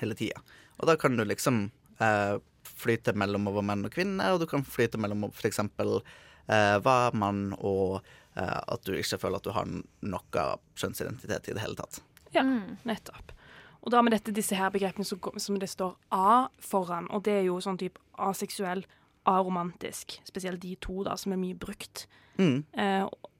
hele 0.00 0.16
tida. 0.16 0.40
Og 0.80 0.86
da 0.88 0.96
kan 0.96 1.16
du 1.16 1.24
liksom 1.28 1.66
eh, 2.00 2.36
flyte 2.80 3.12
mellom 3.18 3.48
over 3.50 3.62
menn 3.66 3.84
og 3.84 3.92
kvinner, 3.92 4.32
og 4.34 4.40
du 4.40 4.46
kan 4.50 4.64
flyte 4.64 4.98
mellom 5.00 5.26
f.eks. 5.30 5.58
eh, 5.60 6.76
være 6.84 7.12
mann 7.20 7.50
og 7.58 8.00
eh, 8.36 8.60
at 8.66 8.84
du 8.86 8.94
ikke 8.96 9.18
føler 9.20 9.36
at 9.40 9.44
du 9.48 9.52
har 9.52 9.68
noe 9.68 10.46
kjønnsidentitet 10.80 11.50
i 11.52 11.56
det 11.58 11.60
hele 11.64 11.76
tatt. 11.76 12.00
Ja, 12.32 12.44
nettopp. 12.88 13.32
Og 13.80 13.92
da 13.94 14.00
med 14.04 14.12
dette, 14.12 14.32
disse 14.36 14.56
her 14.56 14.70
begrepene 14.72 15.04
som, 15.08 15.20
som 15.40 15.56
det 15.60 15.68
står 15.72 15.94
A 16.12 16.48
foran, 16.60 17.08
og 17.10 17.22
det 17.24 17.38
er 17.40 17.46
jo 17.48 17.60
sånn 17.64 17.78
type 17.80 18.00
aseksuell, 18.20 18.84
aromantisk, 19.28 20.18
spesielt 20.28 20.60
de 20.62 20.74
to 20.80 21.02
da, 21.04 21.16
som 21.20 21.32
er 21.34 21.40
mye 21.40 21.56
brukt. 21.60 22.06
Mm. 22.40 22.64
Eh, 22.72 23.02
og- 23.04 23.30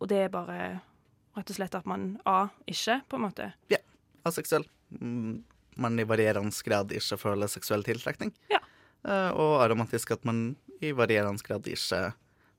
og 0.00 0.08
det 0.08 0.16
er 0.24 0.28
bare 0.32 0.80
rett 1.36 1.50
og 1.50 1.56
slett 1.56 1.74
at 1.74 1.86
man 1.86 2.18
A 2.26 2.48
ikke, 2.66 3.02
på 3.08 3.16
en 3.18 3.22
måte. 3.28 3.52
Ja, 3.70 3.78
aseksuell. 4.26 4.64
Mm, 5.00 5.44
Man 5.80 5.98
i 6.00 6.04
varierende 6.08 6.52
grad 6.66 6.92
ikke 6.92 7.16
føler 7.20 7.48
seksuell 7.50 7.82
tiltrekning. 7.86 8.32
Ja. 8.52 8.60
Eh, 9.04 9.30
og 9.32 9.62
aromantisk 9.64 10.10
at 10.12 10.26
man 10.28 10.56
i 10.84 10.92
varierende 10.96 11.40
grad 11.46 11.64
ikke 11.70 12.12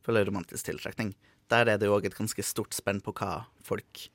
føler 0.05 0.25
romantisk 0.29 0.65
tiltrekning. 0.71 1.13
Der 1.51 1.67
er 1.69 1.77
det 1.77 1.85
jo 1.89 1.97
òg 1.99 2.05
et 2.09 2.15
ganske 2.17 2.41
stort 2.45 2.73
spenn 2.73 3.01
på 3.03 3.13
hva 3.19 3.43
folk 3.67 4.07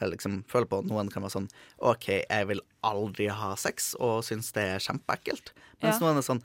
eh, 0.00 0.08
liksom 0.10 0.40
føler 0.50 0.66
på. 0.72 0.80
Noen 0.88 1.10
kan 1.12 1.22
være 1.22 1.36
sånn 1.36 1.50
OK, 1.78 2.08
jeg 2.24 2.48
vil 2.50 2.62
aldri 2.82 3.28
ha 3.30 3.52
sex, 3.60 3.92
og 4.02 4.24
syns 4.26 4.50
det 4.56 4.64
er 4.74 4.82
kjempeekkelt. 4.82 5.52
Mens 5.82 6.00
Ja. 6.00 6.02
noen 6.02 6.18
er 6.18 6.26
sånn 6.26 6.42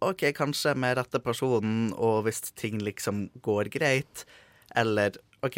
OK, 0.00 0.28
kanskje 0.36 0.76
med 0.78 0.94
rette 0.96 1.18
personen, 1.18 1.88
og 1.98 2.22
hvis 2.28 2.40
ting 2.54 2.78
liksom 2.78 3.24
går 3.42 3.68
greit, 3.74 4.24
eller 4.78 5.16
OK, 5.42 5.56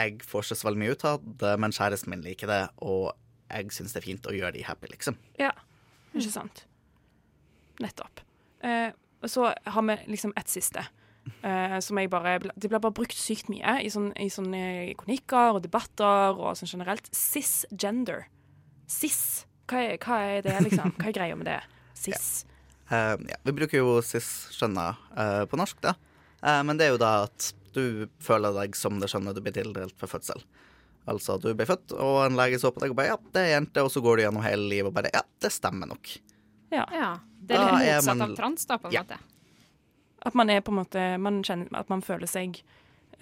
jeg 0.00 0.22
får 0.24 0.46
ikke 0.46 0.56
så 0.56 0.66
veldig 0.70 0.80
mye 0.80 0.94
ut 0.96 1.04
av 1.04 1.26
det, 1.42 1.50
men 1.60 1.74
kjæresten 1.76 2.08
min 2.14 2.22
liker 2.24 2.48
det, 2.48 2.62
og 2.80 3.10
jeg 3.50 3.74
syns 3.74 3.94
det 3.94 4.02
er 4.02 4.06
fint 4.06 4.26
å 4.28 4.34
gjøre 4.34 4.54
de 4.56 4.64
happy, 4.66 4.90
liksom. 4.92 5.18
Ja, 5.40 5.52
ikke 6.14 6.32
sant. 6.32 6.64
Nettopp. 7.80 8.22
Eh, 8.66 8.90
så 9.28 9.50
har 9.50 9.86
vi 9.88 9.96
liksom 10.12 10.34
et 10.36 10.48
siste. 10.52 10.86
eh, 11.42 11.78
som 11.80 11.98
jeg 11.98 12.10
bare 12.10 12.38
Det 12.38 12.68
blir 12.68 12.80
bare 12.80 12.96
brukt 12.96 13.16
sykt 13.16 13.50
mye 13.52 13.76
i, 13.84 13.90
sånn, 13.92 14.12
i 14.16 14.30
sånne 14.32 14.94
kronikker 14.96 15.58
og 15.58 15.62
debatter 15.62 16.36
og 16.36 16.56
sånn 16.56 16.70
generelt. 16.72 17.08
Cisgender. 17.12 18.26
Cis. 18.88 19.46
Hva 19.70 19.84
er, 19.84 19.98
hva 20.02 20.18
er 20.18 20.42
det, 20.42 20.56
liksom? 20.66 20.94
Hva 20.98 21.10
er 21.10 21.16
greia 21.16 21.36
med 21.36 21.50
det? 21.50 21.60
Cis. 21.94 22.30
Eh, 22.90 23.14
ja, 23.30 23.36
vi 23.46 23.52
bruker 23.54 23.78
jo 23.78 24.00
cis-skjønna 24.02 24.84
uh, 25.14 25.44
på 25.46 25.54
norsk, 25.60 25.76
da. 25.78 25.92
Uh, 26.42 26.58
men 26.66 26.74
det 26.74 26.88
er 26.88 26.96
jo 26.96 26.98
da 26.98 27.10
at 27.28 27.52
du 27.70 28.08
føler 28.18 28.50
deg 28.56 28.74
som 28.74 28.98
det 28.98 29.06
skjønnet 29.12 29.36
du 29.38 29.44
blir 29.44 29.54
tildelt 29.54 29.94
ved 29.94 30.10
fødsel. 30.10 30.42
Altså, 31.10 31.36
du 31.42 31.48
ble 31.58 31.66
født, 31.68 31.92
og 31.98 32.20
en 32.28 32.36
lege 32.38 32.58
så 32.62 32.70
på 32.72 32.80
deg 32.84 32.92
og 32.94 32.98
bare 33.00 33.12
ja, 33.12 33.18
det 33.34 33.42
er 33.42 33.52
jente, 33.56 33.82
og 33.84 33.90
så 33.90 34.02
går 34.04 34.16
du 34.16 34.22
gjennom 34.24 34.44
hele 34.46 34.68
livet 34.70 34.90
og 34.92 34.94
bare 34.96 35.10
ja, 35.14 35.22
det 35.42 35.50
stemmer 35.52 35.90
nok. 35.90 36.12
Ja. 36.70 36.84
Det 37.40 37.56
er 37.56 37.64
Da 37.64 37.78
litt 37.78 37.88
er 37.88 37.96
motsatt 37.98 38.16
man- 38.20 38.30
av 38.30 38.36
trans, 38.38 38.66
da, 38.70 38.78
på 38.78 38.86
en 38.90 38.92
Ja. 38.94 39.02
måte. 39.02 39.18
At 40.22 40.34
man 40.36 40.50
er 40.52 40.60
på 40.60 40.68
en 40.70 40.76
måte 40.84 41.02
Man 41.18 41.42
kjenner 41.42 41.68
at 41.80 41.88
man 41.88 42.02
føler 42.04 42.28
seg 42.28 42.58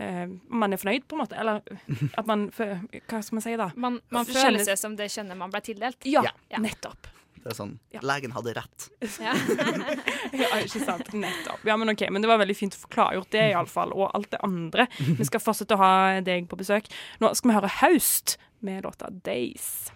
uh, 0.01 0.27
Man 0.51 0.73
er 0.75 0.77
fornøyd, 0.83 1.05
på 1.07 1.15
en 1.15 1.21
måte. 1.23 1.37
Eller 1.39 1.63
at 2.19 2.27
man 2.27 2.49
Hva 2.51 3.21
skal 3.23 3.37
man 3.39 3.45
si, 3.45 3.55
da? 3.57 3.71
Man, 3.77 4.01
man 4.11 4.27
føler 4.27 4.65
seg 4.67 4.77
som 4.81 4.97
det 4.99 5.07
kjønnet 5.15 5.39
man 5.39 5.51
ble 5.55 5.61
tildelt. 5.63 6.03
Ja, 6.11 6.25
nettopp. 6.59 7.07
Det 7.45 7.53
er 7.53 7.57
sånn 7.59 7.75
Legen 8.05 8.35
hadde 8.37 8.55
rett. 8.59 8.89
Ja. 9.23 9.35
Ja, 10.39 10.59
ikke 10.61 10.81
sant. 10.85 11.09
Nettopp. 11.17 11.63
Ja, 11.67 11.77
men 11.81 11.91
ok, 11.91 12.05
men 12.13 12.23
det 12.23 12.29
var 12.31 12.39
veldig 12.43 12.57
fint 12.57 12.77
å 12.77 12.83
få 12.83 12.91
klargjort 12.93 13.31
det, 13.35 13.47
iallfall. 13.53 13.95
Og 13.97 14.11
alt 14.15 14.31
det 14.35 14.41
andre. 14.47 14.87
Vi 14.99 15.27
skal 15.27 15.43
fortsette 15.43 15.75
å 15.75 15.81
ha 15.81 15.93
deg 16.25 16.47
på 16.51 16.59
besøk. 16.61 16.91
Nå 17.23 17.33
skal 17.39 17.51
vi 17.51 17.57
høre 17.57 17.71
Haust 17.81 18.37
med 18.65 18.85
låta 18.87 19.11
Days. 19.25 19.89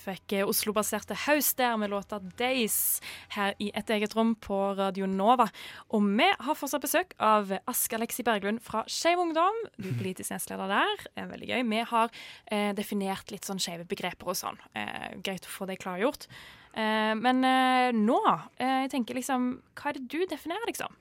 Fikk 0.00 0.32
eh, 0.38 0.46
Oslo-baserte 0.48 1.16
Haus 1.26 1.50
der 1.58 1.76
med 1.80 1.90
låta 1.92 2.18
Days 2.38 3.00
her 3.36 3.54
i 3.60 3.70
Et 3.76 3.90
eget 3.94 4.14
rom 4.16 4.34
på 4.40 4.58
Radio 4.78 5.06
Nova. 5.10 5.46
Og 5.94 6.04
vi 6.08 6.26
har 6.40 6.56
fortsatt 6.58 6.82
besøk 6.84 7.12
av 7.18 7.52
Aske-Alexi 7.70 8.24
Berglund 8.26 8.62
fra 8.64 8.82
Skeiv 8.90 9.20
Ungdom. 9.22 9.58
Du 9.78 9.90
er 9.90 9.98
politisk 10.00 10.32
nestleder 10.32 10.70
der. 10.72 11.04
Det 11.10 11.24
er 11.24 11.30
veldig 11.34 11.50
gøy. 11.52 11.60
Vi 11.74 11.82
har 11.92 12.14
eh, 12.50 12.70
definert 12.78 13.30
litt 13.34 13.46
sånn 13.48 13.60
skeive 13.62 13.84
begreper 13.90 14.32
og 14.32 14.38
sånn. 14.40 14.58
Eh, 14.74 15.20
greit 15.24 15.46
å 15.48 15.52
få 15.52 15.68
det 15.70 15.78
klargjort. 15.82 16.26
Eh, 16.72 17.14
men 17.18 17.44
eh, 17.44 17.90
nå 17.96 18.18
eh, 18.60 18.84
jeg 18.86 18.92
tenker 18.92 19.16
liksom 19.18 19.48
Hva 19.74 19.90
er 19.90 19.96
det 19.98 20.04
du 20.12 20.20
definerer, 20.30 20.68
liksom? 20.70 20.92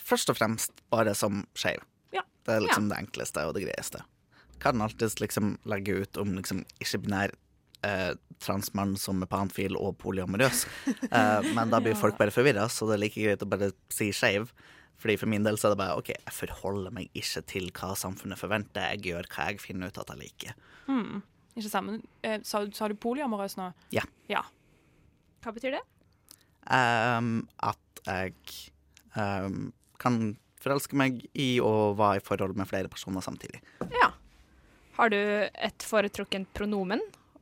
Først 0.00 0.30
og 0.32 0.38
fremst 0.38 0.80
bare 0.90 1.12
som 1.18 1.42
skeiv. 1.54 1.82
Ja. 2.14 2.22
Det 2.46 2.56
er 2.56 2.64
liksom 2.64 2.88
Ja. 2.88 2.94
det 2.94 3.02
enkleste 3.04 3.44
og 3.46 3.54
det 3.54 3.66
greieste. 3.66 4.00
Kan 4.60 4.80
alltids 4.84 5.20
liksom 5.20 5.54
legge 5.68 5.94
ut 6.02 6.16
om 6.20 6.34
liksom 6.36 6.64
ikke-binær 6.80 7.32
eh, 7.86 8.12
transmann 8.40 8.96
som 8.98 9.22
er 9.22 9.30
panfil 9.30 9.78
og 9.78 9.96
polyamorøs. 10.00 10.66
Eh, 11.10 11.46
men 11.56 11.72
da 11.72 11.80
blir 11.82 11.96
folk 11.98 12.18
bare 12.18 12.32
forvirra, 12.34 12.68
så 12.70 12.86
det 12.86 12.94
er 12.94 13.00
like 13.02 13.22
greit 13.22 13.42
å 13.42 13.48
bare 13.50 13.72
si 13.92 14.10
skeiv. 14.14 14.52
Fordi 15.00 15.16
For 15.18 15.30
min 15.32 15.46
del 15.46 15.56
så 15.58 15.68
er 15.68 15.74
det 15.74 15.80
bare 15.80 15.96
OK, 15.98 16.10
jeg 16.12 16.34
forholder 16.36 16.92
meg 16.94 17.08
ikke 17.16 17.42
til 17.48 17.70
hva 17.74 17.94
samfunnet 17.98 18.38
forventer. 18.38 18.92
Jeg 18.92 19.10
gjør 19.10 19.28
hva 19.32 19.48
jeg 19.48 19.62
finner 19.62 19.90
ut 19.90 19.98
at 19.98 20.12
jeg 20.12 20.20
liker. 20.20 20.58
Mm. 20.90 21.22
Ikke 21.56 21.72
sammen. 21.72 21.98
Men, 21.98 22.04
eh, 22.22 22.44
sa, 22.46 22.62
sa 22.76 22.88
du 22.88 22.94
polyamorøs 23.00 23.56
nå? 23.58 23.70
Ja. 23.96 24.04
Ja. 24.30 24.44
Hva 25.40 25.54
betyr 25.56 25.78
det? 25.78 25.82
Um, 26.70 27.48
at 27.64 28.02
jeg 28.06 28.36
um, 29.16 29.70
kan 30.00 30.20
forelske 30.60 30.98
meg 30.98 31.22
i 31.32 31.54
å 31.64 31.92
være 31.98 32.20
i 32.20 32.24
forhold 32.24 32.58
med 32.60 32.68
flere 32.68 32.92
personer 32.92 33.24
samtidig. 33.24 33.62
Ja. 33.96 34.12
Har 34.98 35.12
du 35.12 35.16
et 35.16 35.86
foretrukket 35.86 36.50
pronomen? 36.56 37.00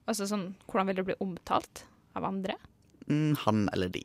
Altså 0.09 0.27
sånn, 0.29 0.51
Hvordan 0.68 0.88
vil 0.88 1.01
du 1.01 1.05
bli 1.11 1.18
omtalt 1.25 1.85
av 2.16 2.25
andre? 2.25 2.57
Mm, 3.09 3.37
han 3.44 3.68
eller 3.75 3.92
de. 3.92 4.05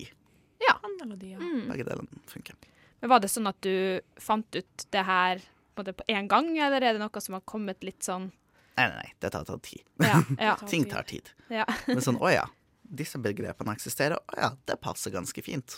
Ja. 0.63 0.75
Han 0.83 0.97
eller 1.03 1.19
de, 1.19 1.33
ja. 1.35 1.39
Mm. 1.39 1.65
Begge 1.71 1.87
delene 1.87 2.23
funker. 2.29 2.55
Men 2.99 3.11
Var 3.11 3.23
det 3.23 3.31
sånn 3.31 3.49
at 3.49 3.59
du 3.63 3.73
fant 4.21 4.55
ut 4.55 4.85
det 4.95 5.03
her 5.07 5.43
på 5.73 5.81
en 5.81 5.85
måte 5.85 5.95
på 5.97 6.07
én 6.11 6.27
gang, 6.31 6.51
eller 6.55 6.83
er 6.83 6.95
det 6.95 7.01
noe 7.01 7.23
som 7.23 7.37
har 7.37 7.45
kommet 7.49 7.83
litt 7.83 8.03
sånn 8.05 8.29
Nei, 8.73 8.87
nei, 8.89 8.95
nei, 9.03 9.09
det 9.21 9.29
tar, 9.29 9.43
tar 9.45 9.59
tid. 9.61 9.83
Ja, 10.01 10.19
ja. 10.39 10.53
Ting 10.65 10.87
tar 10.89 11.05
tid. 11.05 11.27
Ja. 11.53 11.65
Men 11.85 12.01
sånn, 12.01 12.17
å 12.17 12.31
ja, 12.33 12.47
disse 13.01 13.19
begrepene 13.21 13.75
eksisterer, 13.77 14.17
å 14.17 14.39
ja, 14.39 14.49
det 14.65 14.79
passer 14.81 15.13
ganske 15.13 15.43
fint. 15.45 15.77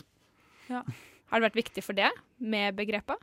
Ja. 0.72 0.80
Har 1.30 1.42
det 1.42 1.50
vært 1.50 1.60
viktig 1.60 1.84
for 1.84 1.98
det 1.98 2.08
med 2.40 2.78
begreper? 2.78 3.20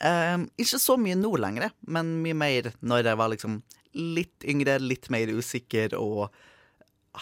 Um, 0.00 0.46
ikke 0.60 0.80
så 0.80 0.96
mye 1.00 1.16
nå 1.16 1.30
lenger, 1.40 1.72
men 1.88 2.18
mye 2.24 2.36
mer 2.36 2.70
når 2.84 3.10
jeg 3.10 3.20
var 3.20 3.32
liksom 3.32 3.60
litt 3.96 4.44
yngre, 4.46 4.78
litt 4.82 5.08
mer 5.12 5.32
usikker 5.32 5.96
og 5.98 6.28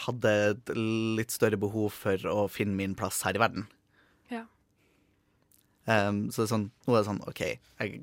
hadde 0.05 0.33
et 0.51 0.75
litt 0.75 1.35
større 1.35 1.59
behov 1.61 1.95
for 1.95 2.27
å 2.31 2.47
finne 2.51 2.75
min 2.77 2.97
plass 2.99 3.23
her 3.27 3.39
i 3.39 3.43
verden. 3.43 3.69
Ja. 4.33 4.45
Um, 5.87 6.27
så 6.33 6.43
det 6.43 6.49
er 6.49 6.53
sånn, 6.55 6.71
nå 6.87 6.95
er 6.95 7.03
det 7.03 7.09
sånn 7.11 7.23
OK, 7.31 7.43
jeg 7.55 8.03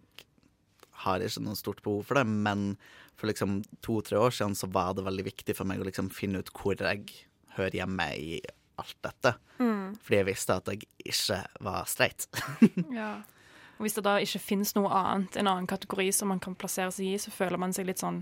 har 1.03 1.25
ikke 1.25 1.43
noe 1.43 1.59
stort 1.59 1.81
behov 1.83 2.05
for 2.07 2.19
det, 2.19 2.25
men 2.29 2.75
for 3.19 3.29
liksom 3.29 3.59
to-tre 3.85 4.17
år 4.21 4.33
siden 4.33 4.55
så 4.57 4.69
var 4.71 4.95
det 4.95 5.05
veldig 5.05 5.27
viktig 5.27 5.55
for 5.57 5.69
meg 5.69 5.81
å 5.81 5.87
liksom 5.89 6.09
finne 6.13 6.41
ut 6.41 6.51
hvor 6.55 6.79
jeg 6.79 7.05
hører 7.57 7.81
hjemme 7.81 8.07
i 8.17 8.39
alt 8.81 8.97
dette. 9.05 9.35
Mm. 9.59 9.93
Fordi 10.01 10.19
jeg 10.21 10.29
visste 10.31 10.57
at 10.57 10.71
jeg 10.71 10.87
ikke 11.13 11.43
var 11.67 11.85
streit. 11.89 12.29
Ja. 13.01 13.19
Og 13.81 13.87
hvis 13.87 13.95
det 13.97 14.03
da 14.05 14.19
ikke 14.21 14.37
finnes 14.37 14.75
noe 14.77 14.91
annet, 14.93 15.33
en 15.41 15.47
annen 15.49 15.65
kategori 15.65 16.11
som 16.13 16.29
man 16.29 16.41
kan 16.41 16.53
plassere 16.53 16.91
seg 16.93 17.15
i, 17.15 17.15
så 17.17 17.31
føler 17.33 17.57
man 17.57 17.71
seg 17.73 17.87
litt 17.87 17.97
sånn 18.03 18.19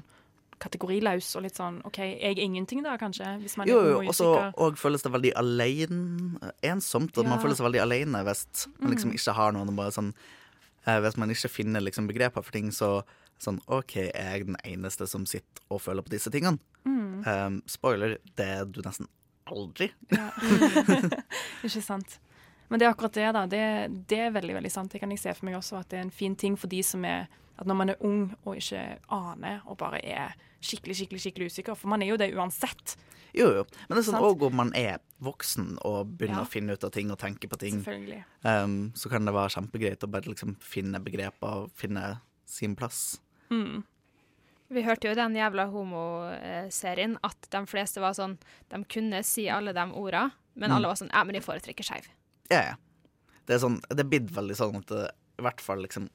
kategorilaus 0.59 1.35
og 1.35 1.43
litt 1.45 1.55
sånn 1.57 1.79
OK, 1.87 1.97
jeg 2.03 2.35
er 2.37 2.41
ingenting 2.43 2.83
da, 2.83 2.97
kanskje? 2.97 3.25
Hvis 3.41 3.57
man 3.57 3.67
Jo, 3.67 3.79
jo, 3.87 3.99
ung 3.99 4.53
og 4.57 4.77
føles 4.77 5.01
det 5.05 5.11
veldig 5.11 5.31
alene, 5.39 6.51
ensomt. 6.63 7.17
Og 7.17 7.25
man 7.25 7.37
Ja. 7.39 7.43
føler 7.43 7.55
seg 7.55 7.65
veldig 7.67 7.81
alene 7.81 8.23
hvis 8.25 8.67
man 8.79 8.91
liksom 8.91 9.11
Mm. 9.11 9.15
ikke 9.15 9.33
har 9.33 9.51
noen 9.53 9.75
bare 9.75 9.91
sånn 9.91 10.13
eh, 10.87 10.99
Hvis 11.01 11.17
man 11.17 11.29
ikke 11.29 11.49
finner 11.49 11.81
liksom 11.81 12.07
begreper 12.07 12.41
for 12.43 12.51
ting, 12.51 12.69
så 12.71 13.03
sånn 13.39 13.59
OK, 13.67 13.97
er 14.13 14.37
jeg 14.37 14.45
den 14.47 14.57
eneste 14.65 15.07
som 15.07 15.25
sitter 15.25 15.61
og 15.69 15.81
føler 15.81 16.01
på 16.03 16.09
disse 16.09 16.29
tingene? 16.31 16.59
Mm. 16.85 17.27
Um, 17.27 17.61
spoiler, 17.67 18.17
det 18.35 18.45
er 18.47 18.65
du 18.65 18.81
nesten 18.81 19.07
aldri. 19.47 19.91
Ja. 20.11 20.29
ikke 21.63 21.81
sant. 21.81 22.19
Men 22.69 22.79
det 22.79 22.85
er 22.85 22.93
akkurat 22.93 23.13
det, 23.13 23.27
da. 23.33 23.45
Det, 23.49 24.07
det 24.07 24.19
er 24.19 24.31
veldig 24.31 24.53
veldig 24.59 24.71
sant. 24.71 24.91
Det 24.91 24.99
kan 25.01 25.09
jeg 25.09 25.19
se 25.19 25.33
for 25.33 25.45
meg 25.45 25.55
også, 25.57 25.79
at 25.79 25.89
det 25.89 25.97
er 25.99 26.01
en 26.05 26.11
fin 26.13 26.35
ting 26.35 26.55
for 26.57 26.67
de 26.69 26.83
som 26.83 27.03
er 27.05 27.27
At 27.59 27.67
når 27.67 27.75
man 27.75 27.89
er 27.89 27.97
ung 28.07 28.29
og 28.45 28.55
ikke 28.55 28.99
aner, 29.11 29.57
og 29.67 29.75
bare 29.77 29.99
er 30.05 30.35
skikkelig, 30.63 30.95
skikkelig 30.95 31.19
skikkelig 31.19 31.47
usikker, 31.51 31.75
for 31.75 31.89
man 31.91 32.01
er 32.01 32.07
jo 32.13 32.15
det 32.15 32.29
uansett. 32.33 32.93
Jo, 33.35 33.49
jo. 33.51 33.65
Men 33.89 33.97
det 33.97 33.99
er 34.07 34.11
sånn 34.13 34.23
òg 34.23 34.45
om 34.47 34.55
man 34.55 34.71
er 34.73 35.01
voksen 35.19 35.77
og 35.83 36.07
begynner 36.15 36.39
Ja. 36.39 36.45
å 36.45 36.47
finne 36.47 36.71
ut 36.71 36.83
av 36.87 36.91
ting 36.95 37.11
og 37.11 37.19
tenke 37.19 37.49
på 37.51 37.59
ting, 37.59 37.81
um, 38.45 38.93
så 38.95 39.09
kan 39.11 39.25
det 39.25 39.33
være 39.35 39.49
kjempegreit 39.57 39.99
å 39.99 40.09
bare 40.09 40.31
liksom 40.31 40.55
finne 40.63 41.01
begreper 41.03 41.65
og 41.65 41.71
finne 41.75 42.21
sin 42.45 42.77
plass. 42.79 43.19
Mm. 43.51 43.83
Vi 44.71 44.81
hørte 44.87 45.09
jo 45.09 45.11
i 45.11 45.19
den 45.19 45.35
jævla 45.35 45.67
homoserien 46.39 47.17
at 47.25 47.47
de 47.51 47.65
fleste 47.67 47.99
var 47.99 48.13
sånn 48.13 48.37
De 48.69 48.83
kunne 48.85 49.21
si 49.25 49.47
alle 49.49 49.73
de 49.73 49.85
orda, 49.91 50.29
men 50.55 50.69
Mm. 50.69 50.75
alle 50.77 50.87
var 50.87 50.95
sånn 50.95 51.11
Ja, 51.11 51.23
men 51.25 51.35
jeg 51.35 51.43
foretrekker 51.43 51.83
skeiv. 51.83 52.07
Ja, 52.49 52.61
ja. 52.71 52.77
Det 53.49 53.55
er 53.57 53.63
sånn, 53.63 53.79
det 53.89 54.03
er 54.03 54.09
blitt 54.09 54.29
veldig 54.33 54.55
sånn 54.57 54.77
at 54.77 54.91
det, 54.91 55.05
i 55.39 55.45
hvert 55.45 55.61
fall 55.63 55.81
liksom 55.85 56.09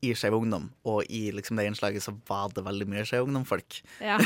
i 0.00 0.14
Skeiv 0.16 0.32
Ungdom, 0.32 0.70
og 0.88 1.04
i 1.12 1.26
liksom 1.34 1.58
det 1.60 1.66
innslaget 1.68 2.04
så 2.04 2.14
var 2.28 2.52
det 2.56 2.64
veldig 2.64 2.86
mye 2.88 3.04
Skeiv 3.08 3.26
Ungdom-folk. 3.26 3.82
Ja. 4.00 4.16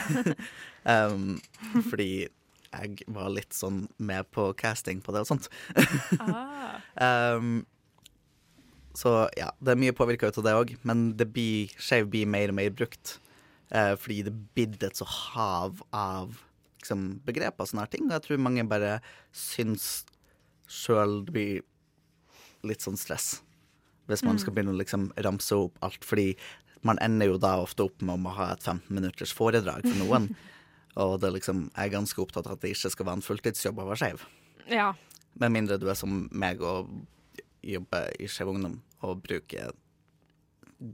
um, 0.86 1.40
fordi 1.90 2.28
jeg 2.74 3.06
var 3.14 3.30
litt 3.34 3.54
sånn 3.54 3.84
med 4.02 4.30
på 4.34 4.48
casting 4.58 5.02
på 5.02 5.14
det 5.14 5.24
og 5.24 5.32
sånt. 5.32 5.50
Ah. 6.22 6.78
um, 7.34 7.64
så 9.00 9.24
ja, 9.38 9.50
det 9.58 9.74
er 9.74 9.82
mye 9.82 9.96
påvirka 9.96 10.30
ut 10.30 10.38
av 10.38 10.46
det 10.46 10.56
òg, 10.60 10.74
men 10.86 11.08
det 11.18 11.28
blir, 11.34 11.74
skeiv 11.74 12.10
blir 12.12 12.30
mer 12.30 12.54
og 12.54 12.58
mer 12.60 12.74
brukt. 12.74 13.18
Uh, 13.74 13.94
fordi 13.98 14.22
det 14.28 14.34
blir 14.54 14.78
et 14.86 14.98
så 14.98 15.06
hav 15.08 15.80
av 15.90 16.36
liksom, 16.78 17.06
begreper 17.26 17.64
og 17.64 17.70
sånne 17.70 17.86
her 17.86 17.94
ting. 17.96 18.06
Og 18.06 18.14
jeg 18.14 18.26
tror 18.28 18.44
mange 18.46 18.66
bare 18.70 18.98
syns 19.34 20.04
sjøl 20.68 21.24
blir 21.28 21.62
litt 22.64 22.80
sånn 22.84 22.96
stress. 22.96 23.40
Hvis 24.08 24.22
man 24.24 24.36
Mm. 24.36 24.40
skal 24.40 24.52
begynne 24.54 24.72
å 24.74 24.78
liksom 24.80 25.12
ramse 25.16 25.52
opp 25.52 25.78
alt. 25.82 26.04
Fordi 26.04 26.36
man 26.82 26.98
ender 27.00 27.26
jo 27.26 27.38
da 27.38 27.56
ofte 27.62 27.84
opp 27.84 28.02
med 28.02 28.20
å 28.24 28.34
ha 28.34 28.52
et 28.52 28.62
15 28.62 28.90
minutters 28.90 29.32
foredrag 29.32 29.82
for 29.82 29.96
noen. 30.04 30.34
og 30.96 31.20
det 31.20 31.32
liksom, 31.32 31.70
jeg 31.74 31.86
er 31.90 31.96
ganske 31.98 32.20
opptatt 32.20 32.46
av 32.46 32.52
at 32.52 32.60
det 32.60 32.70
ikke 32.74 32.90
skal 32.90 33.06
være 33.06 33.16
en 33.16 33.22
fulltidsjobb 33.22 33.78
å 33.78 33.86
være 33.88 33.96
skeiv. 34.02 34.20
Ja. 34.68 34.92
Med 35.38 35.52
mindre 35.52 35.78
du 35.80 35.88
er 35.88 35.94
som 35.94 36.28
meg 36.32 36.60
og 36.62 36.88
jobber 37.62 38.12
i 38.20 38.26
Skeiv 38.28 38.48
Ungdom 38.52 38.80
og 39.02 39.22
bruker 39.24 39.72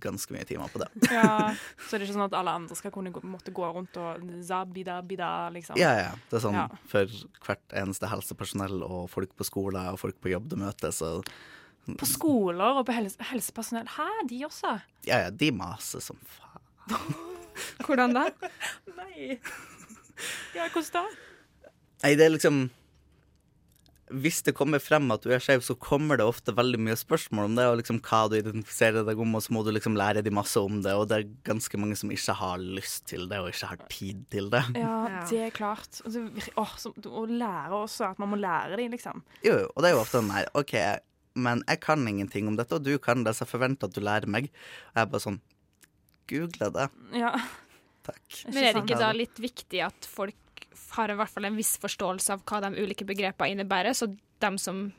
ganske 0.00 0.32
mye 0.34 0.44
timer 0.48 0.68
på 0.72 0.80
det. 0.82 0.88
Ja, 1.14 1.52
så 1.88 1.96
det 1.96 2.02
er 2.02 2.06
ikke 2.08 2.16
sånn 2.18 2.26
at 2.28 2.36
alle 2.38 2.54
andre 2.60 2.76
skal 2.78 2.92
kunne 2.94 3.12
gå, 3.14 3.22
måtte 3.26 3.52
gå 3.56 3.66
rundt 3.74 3.96
og 4.00 4.24
zabida, 4.46 4.98
bida, 5.06 5.30
liksom. 5.54 5.78
Ja, 5.80 5.92
ja. 5.98 6.10
Det 6.30 6.38
er 6.40 6.44
sånn 6.46 6.58
Ja. 6.58 6.66
for 6.90 7.10
hvert 7.46 7.76
eneste 7.82 8.10
helsepersonell 8.10 8.82
og 8.86 9.08
folk 9.12 9.32
på 9.38 9.46
skole 9.48 9.82
og 9.92 9.98
folk 10.02 10.20
på 10.20 10.32
jobb 10.34 10.48
du 10.52 10.56
møter, 10.60 10.92
så 10.94 11.18
På 11.98 12.06
skoler 12.06 12.76
og 12.78 12.84
på 12.86 12.92
helse, 12.94 13.16
helsepersonell. 13.32 13.88
Hæ, 13.96 14.06
de 14.28 14.42
også? 14.46 14.76
Ja, 15.08 15.24
ja, 15.24 15.30
de 15.30 15.48
maser 15.56 16.00
som 16.04 16.18
faen. 16.28 16.60
Hvordan 17.86 18.12
da? 18.14 18.26
Nei. 18.96 19.38
Ja, 20.54 20.68
hvordan 20.68 20.92
da? 20.94 21.70
Nei, 22.04 22.14
det 22.16 22.24
er 22.26 22.32
liksom 22.34 22.60
Hvis 24.10 24.40
det 24.46 24.54
kommer 24.58 24.82
frem 24.82 25.10
at 25.14 25.22
du 25.24 25.30
er 25.34 25.42
skeiv, 25.42 25.62
så 25.62 25.76
kommer 25.78 26.18
det 26.18 26.26
ofte 26.26 26.54
veldig 26.56 26.80
mye 26.82 26.96
spørsmål 26.98 27.50
om 27.50 27.58
det, 27.58 27.66
og 27.70 27.78
liksom 27.80 28.00
hva 28.04 28.22
du 28.30 28.36
identifiserer 28.38 29.06
deg 29.06 29.20
om, 29.22 29.36
og 29.38 29.44
så 29.44 29.54
må 29.54 29.62
du 29.66 29.70
liksom 29.74 29.98
lære 29.98 30.24
de 30.26 30.32
masse 30.34 30.60
om 30.60 30.80
det, 30.84 30.94
og 30.96 31.06
det 31.10 31.18
er 31.18 31.28
ganske 31.46 31.80
mange 31.80 31.98
som 32.00 32.12
ikke 32.14 32.36
har 32.40 32.62
lyst 32.62 33.06
til 33.10 33.28
det, 33.30 33.38
og 33.38 33.52
ikke 33.52 33.70
har 33.70 33.84
tid 33.92 34.24
til 34.34 34.50
det. 34.52 34.64
Ja, 34.78 34.96
det 35.30 35.44
er 35.46 35.54
klart. 35.54 36.02
Altså, 36.04 36.26
så, 36.80 36.94
å 37.06 37.24
lære 37.30 37.78
også 37.78 38.10
at 38.10 38.20
man 38.22 38.32
må 38.34 38.40
lære 38.40 38.80
de, 38.80 38.90
liksom. 38.96 39.22
Jo, 39.46 39.56
jo, 39.62 39.70
og 39.74 39.84
det 39.84 39.90
er 39.90 39.96
jo 39.96 40.02
ofte 40.02 40.18
sånn 40.18 40.34
her 40.34 40.50
OK, 40.58 40.76
men 41.40 41.64
jeg 41.68 41.82
kan 41.84 42.06
ingenting 42.10 42.50
om 42.50 42.58
dette, 42.58 42.76
og 42.76 42.86
du 42.86 42.96
kan 43.02 43.24
det, 43.24 43.36
så 43.36 43.46
jeg 43.46 43.54
forventer 43.54 43.90
at 43.90 43.96
du 43.96 44.02
lærer 44.02 44.30
meg. 44.30 44.50
Og 44.90 44.98
jeg 44.98 45.06
er 45.06 45.10
bare 45.14 45.26
sånn 45.26 45.42
Google 46.30 46.70
det. 46.74 46.86
Ja. 47.18 47.34
Takk. 48.06 48.26
Men 48.48 48.62
er 48.64 48.74
det 48.74 48.84
ikke 48.84 49.00
da 49.00 49.10
litt 49.14 49.40
viktig 49.42 49.82
at 49.84 50.08
folk 50.08 50.49
har 50.96 51.10
i 51.12 51.16
hvert 51.18 51.30
fall 51.32 51.44
en 51.48 51.56
viss 51.58 51.76
forståelse 51.82 52.32
av 52.34 52.42
hva 52.48 52.60
de 52.64 52.74
ulike 52.82 53.06
begrepene 53.08 53.54
innebærer, 53.54 53.94
så 53.96 54.08
de 54.10 54.50
som 54.58 54.92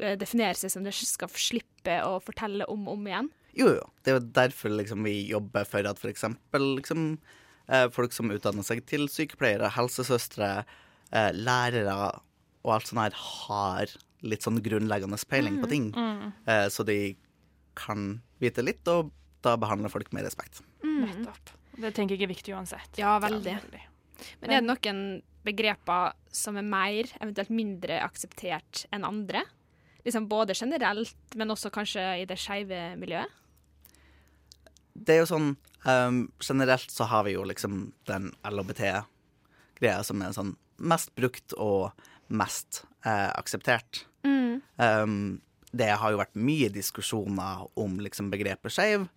eh, 0.00 0.16
definerer 0.20 0.54
seg 0.58 0.70
som 0.74 0.84
det, 0.86 0.92
skal 0.94 1.28
slippe 1.34 1.98
å 2.06 2.18
fortelle 2.24 2.66
om 2.70 2.86
og 2.88 2.96
om 2.98 3.06
igjen? 3.10 3.30
Jo, 3.58 3.72
jo. 3.78 3.84
Det 4.04 4.12
er 4.12 4.18
jo 4.20 4.26
derfor 4.38 4.74
liksom, 4.76 5.02
vi 5.08 5.16
jobber 5.30 5.64
for 5.66 5.86
at 5.90 5.98
for 5.98 6.10
eksempel 6.12 6.76
liksom, 6.78 7.18
eh, 7.68 7.88
folk 7.94 8.12
som 8.14 8.30
utdanner 8.34 8.62
seg 8.66 8.84
til 8.86 9.08
sykepleiere, 9.10 9.70
helsesøstre, 9.74 10.64
eh, 11.12 11.30
lærere 11.34 11.94
og 12.64 12.74
alt 12.74 12.86
sånt 12.90 13.00
her, 13.06 13.16
har 13.16 13.94
litt 14.26 14.42
sånn 14.42 14.58
grunnleggende 14.62 15.18
peiling 15.30 15.60
på 15.62 15.66
Mm, 15.66 15.70
ting. 15.70 15.92
mm. 15.92 16.32
Eh, 16.46 16.66
så 16.68 16.84
de 16.84 17.16
kan 17.78 18.20
vite 18.40 18.62
litt, 18.64 18.86
og 18.88 19.12
da 19.42 19.56
behandler 19.56 19.88
folk 19.90 20.12
med 20.12 20.24
respekt. 20.26 20.60
Nettopp. 20.82 21.52
Det 21.78 21.92
tenker 21.94 22.16
jeg 22.18 22.26
er 22.26 22.34
viktig 22.34 22.54
uansett. 22.54 22.98
Ja, 22.98 23.18
veldig. 23.22 23.52
Ja, 23.54 23.60
veldig. 23.62 23.82
Men 24.40 24.50
er 24.52 24.62
det 24.62 24.68
noen 24.68 25.02
begreper 25.46 26.16
som 26.34 26.58
er 26.60 26.66
mer, 26.66 27.08
eventuelt 27.20 27.52
mindre 27.54 28.00
akseptert 28.04 28.84
enn 28.94 29.06
andre? 29.06 29.44
Liksom 30.04 30.28
både 30.30 30.56
generelt, 30.56 31.16
men 31.36 31.52
også 31.54 31.72
kanskje 31.74 32.04
i 32.22 32.26
det 32.28 32.38
skeive 32.40 32.80
miljøet? 33.00 33.32
Det 34.98 35.14
er 35.14 35.20
jo 35.22 35.30
sånn 35.30 35.50
um, 35.86 36.22
Generelt 36.42 36.90
så 36.90 37.06
har 37.06 37.22
vi 37.28 37.36
jo 37.36 37.44
liksom 37.46 37.92
den 38.10 38.32
LHBT-greia 38.46 40.00
som 40.06 40.24
er 40.24 40.34
sånn 40.34 40.56
mest 40.78 41.12
brukt 41.18 41.54
og 41.58 41.90
mest 42.28 42.84
eh, 43.06 43.30
akseptert. 43.34 44.04
Mm. 44.22 44.60
Um, 44.76 45.40
det 45.72 45.90
har 46.00 46.12
jo 46.12 46.20
vært 46.20 46.38
mye 46.38 46.68
diskusjoner 46.72 47.66
om 47.78 47.98
liksom 48.02 48.30
begrepet 48.32 48.74
skeiv. 48.74 49.08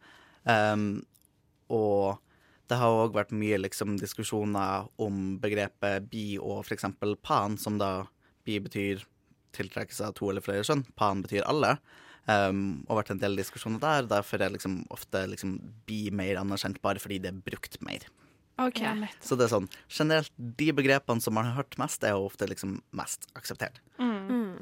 Um, 0.43 1.03
og 1.71 2.17
det 2.71 2.79
har 2.79 2.97
òg 3.03 3.15
vært 3.17 3.33
mye 3.35 3.59
liksom 3.59 3.97
diskusjoner 3.99 4.87
om 5.01 5.35
begrepet 5.43 6.07
bi 6.11 6.37
og 6.39 6.63
f.eks. 6.63 6.87
pan, 7.23 7.57
som 7.59 7.79
da 7.81 8.05
bi 8.47 8.57
betyr 8.63 9.03
tiltrekke 9.55 9.95
seg 9.95 10.15
to 10.15 10.29
eller 10.31 10.43
flere 10.45 10.63
kjønn. 10.63 10.85
Pan 10.95 11.23
betyr 11.25 11.43
alle. 11.49 11.75
Um, 12.29 12.83
og 12.85 12.99
vært 13.01 13.15
en 13.15 13.21
del 13.21 13.35
diskusjoner 13.39 13.81
der. 13.81 14.07
Derfor 14.09 14.41
er 14.41 14.53
liksom 14.53 14.81
ofte 14.93 15.25
liksom 15.27 15.57
bi 15.89 16.05
mer 16.15 16.39
anerkjent 16.39 16.79
bare 16.83 17.01
fordi 17.01 17.19
det 17.23 17.33
er 17.33 17.43
brukt 17.43 17.79
mer. 17.83 18.07
OK. 18.61 18.81
Så 19.25 19.35
det 19.39 19.47
er 19.47 19.53
sånn, 19.55 19.69
generelt 19.89 20.33
de 20.37 20.69
begrepene 20.77 21.23
som 21.23 21.35
man 21.35 21.49
har 21.49 21.63
hørt 21.63 21.79
mest, 21.81 22.03
er 22.05 22.15
jo 22.15 22.27
ofte 22.29 22.47
liksom 22.49 22.79
mest 22.95 23.27
akseptert. 23.35 23.81
Mm. 23.99 24.61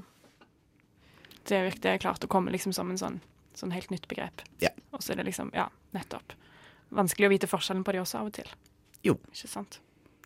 Det 1.49 1.57
er 1.57 1.73
det 1.75 1.95
er 1.95 2.01
klart 2.01 2.23
å 2.23 2.31
komme 2.31 2.53
liksom 2.53 2.73
som 2.75 2.91
en 2.93 3.01
sånn, 3.01 3.17
sånn 3.57 3.73
helt 3.75 3.91
nytt 3.93 4.07
begrep. 4.09 4.45
Ja. 4.63 4.71
Og 4.95 5.03
så 5.03 5.13
er 5.13 5.21
det 5.21 5.29
liksom, 5.29 5.51
ja, 5.57 5.67
nettopp. 5.95 6.37
Vanskelig 6.95 7.29
å 7.29 7.33
vite 7.33 7.49
forskjellen 7.49 7.85
på 7.85 7.93
de 7.95 8.01
også 8.01 8.21
av 8.21 8.31
og 8.31 8.35
til. 8.39 8.49
Jo. 9.05 9.15
Ikke 9.31 9.49
sant? 9.51 9.79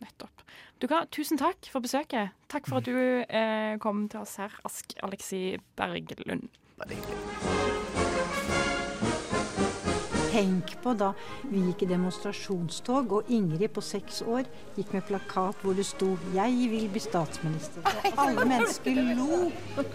Nettopp. 0.04 0.44
Du 0.82 0.88
kan, 0.92 1.08
tusen 1.14 1.40
takk 1.40 1.70
for 1.72 1.84
besøket. 1.84 2.34
Takk 2.52 2.68
for 2.68 2.82
at 2.82 2.88
du 2.90 2.96
eh, 3.24 3.76
kom 3.84 4.08
til 4.12 4.24
oss 4.24 4.36
her, 4.42 4.52
Ask 4.68 4.96
Aleksi 5.04 5.58
Berglund. 5.80 6.50
Bare 6.80 6.98
hyggelig. 6.98 7.84
Tenk 10.34 10.72
på 10.82 10.96
da 10.98 11.12
vi 11.46 11.60
gikk 11.68 11.84
i 11.86 11.88
demonstrasjonstog, 11.92 13.12
og 13.14 13.28
Ingrid 13.30 13.70
på 13.76 13.84
seks 13.86 14.24
år 14.26 14.48
gikk 14.74 14.96
med 14.96 15.06
plakat 15.06 15.60
hvor 15.62 15.78
det 15.78 15.86
sto 15.86 16.18
'Jeg 16.34 16.70
vil 16.72 16.88
bli 16.90 17.02
statsminister'. 17.04 17.86
Og 17.86 18.18
alle 18.18 18.46
mennesker 18.46 18.98
lo 19.14 19.52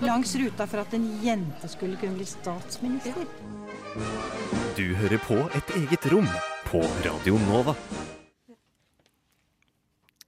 langs 0.06 0.36
ruta 0.38 0.66
for 0.66 0.78
at 0.78 0.94
en 0.94 1.08
jente 1.24 1.68
skulle 1.68 1.98
kunne 1.98 2.14
bli 2.14 2.24
statsminister. 2.24 3.26
Du 4.76 4.94
hører 4.94 5.18
på 5.26 5.34
Et 5.58 5.74
eget 5.82 6.06
rom 6.12 6.28
på 6.70 6.80
Radio 7.04 7.38
Nova. 7.48 7.74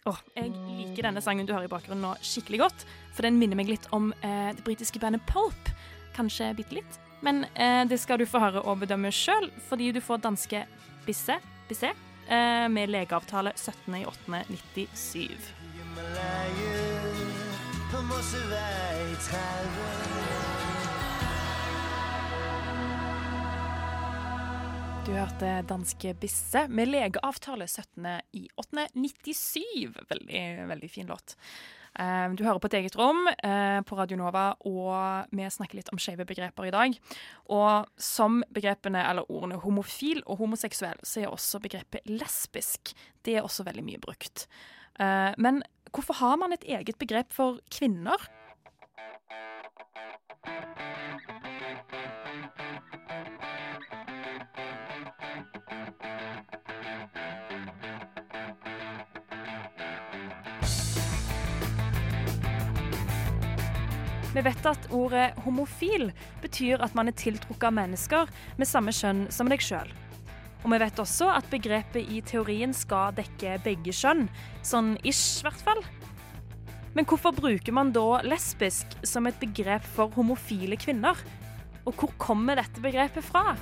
Åh, 0.05 0.21
jeg 0.35 0.51
liker 0.55 1.05
denne 1.05 1.21
sangen 1.21 1.45
du 1.47 1.53
hører 1.53 1.69
i 1.69 1.73
bakgrunnen 1.73 2.01
nå 2.07 2.15
skikkelig 2.25 2.63
godt, 2.63 2.85
for 3.13 3.27
den 3.29 3.37
minner 3.41 3.59
meg 3.61 3.69
litt 3.69 3.87
om 3.93 4.09
eh, 4.25 4.51
det 4.57 4.65
britiske 4.65 5.03
bandet 5.03 5.21
Pulp. 5.29 5.69
Kanskje 6.17 6.55
bitte 6.57 6.79
litt. 6.79 7.01
Men 7.21 7.45
eh, 7.53 7.85
det 7.89 8.01
skal 8.01 8.19
du 8.23 8.27
få 8.29 8.41
høre 8.41 8.65
og 8.65 8.81
bedømme 8.81 9.13
sjøl, 9.13 9.51
fordi 9.69 9.93
du 9.93 10.01
får 10.01 10.25
danske 10.25 10.65
Bisse, 11.05 11.37
Bisse 11.69 11.93
eh, 11.93 12.67
med 12.73 12.89
legeavtale 12.95 13.53
17.8.97. 13.61 15.29
Du 25.07 25.13
hørte 25.17 25.51
danske 25.69 26.13
Bisse 26.21 26.67
med 26.71 26.89
legeavtale 26.91 27.65
17.08.97. 27.67 29.63
Veldig, 30.11 30.43
veldig 30.71 30.91
fin 30.93 31.07
låt. 31.11 31.37
Eh, 31.99 32.29
Du 32.37 32.45
hører 32.45 32.59
på 32.63 32.67
et 32.71 32.75
eget 32.81 32.97
rom 32.99 33.27
eh, 33.33 33.81
på 33.87 33.97
Radio 33.99 34.17
Nova, 34.21 34.55
og 34.69 35.27
vi 35.35 35.49
snakker 35.51 35.77
litt 35.81 35.91
om 35.93 35.99
skeive 36.01 36.25
begreper 36.29 36.65
i 36.69 36.75
dag. 36.75 36.91
Og 37.51 37.87
som 37.97 38.45
begrepene, 38.55 39.03
eller 39.11 39.25
ordene 39.33 39.59
homofil 39.65 40.23
og 40.27 40.39
homoseksuell, 40.45 41.01
så 41.03 41.21
er 41.25 41.29
også 41.33 41.61
begrepet 41.65 42.01
lesbisk. 42.11 42.93
Det 43.25 43.37
er 43.39 43.43
også 43.47 43.65
veldig 43.67 43.85
mye 43.89 43.99
brukt. 44.05 44.47
Eh, 45.01 45.33
Men 45.39 45.63
hvorfor 45.91 46.15
har 46.21 46.37
man 46.37 46.53
et 46.53 46.65
eget 46.69 46.99
begrep 46.99 47.33
for 47.33 47.59
kvinner? 47.73 48.17
Vi 64.31 64.43
vet 64.47 64.67
at 64.69 64.85
ordet 64.95 65.33
homofil 65.43 66.13
betyr 66.43 66.83
at 66.85 66.95
man 66.95 67.11
er 67.11 67.17
tiltrukket 67.19 67.67
av 67.67 67.75
mennesker 67.75 68.31
med 68.61 68.69
samme 68.71 68.95
kjønn 68.95 69.25
som 69.35 69.51
deg 69.51 69.63
sjøl. 69.65 69.91
Og 70.63 70.71
vi 70.71 70.79
vet 70.83 71.01
også 71.03 71.33
at 71.33 71.49
begrepet 71.51 72.07
i 72.13 72.21
teorien 72.23 72.71
skal 72.77 73.17
dekke 73.17 73.57
begge 73.65 73.95
kjønn. 73.97 74.29
Sånn 74.63 74.93
ish, 75.03 75.41
i 75.41 75.49
hvert 75.49 75.65
fall. 75.67 75.83
Men 76.95 77.07
hvorfor 77.11 77.35
bruker 77.35 77.75
man 77.75 77.91
da 77.95 78.21
lesbisk 78.27 78.95
som 79.07 79.27
et 79.27 79.39
begrep 79.43 79.87
for 79.97 80.15
homofile 80.15 80.79
kvinner? 80.79 81.19
Og 81.89 81.97
hvor 81.97 82.15
kommer 82.21 82.61
dette 82.61 82.83
begrepet 82.85 83.27
fra? 83.27 83.57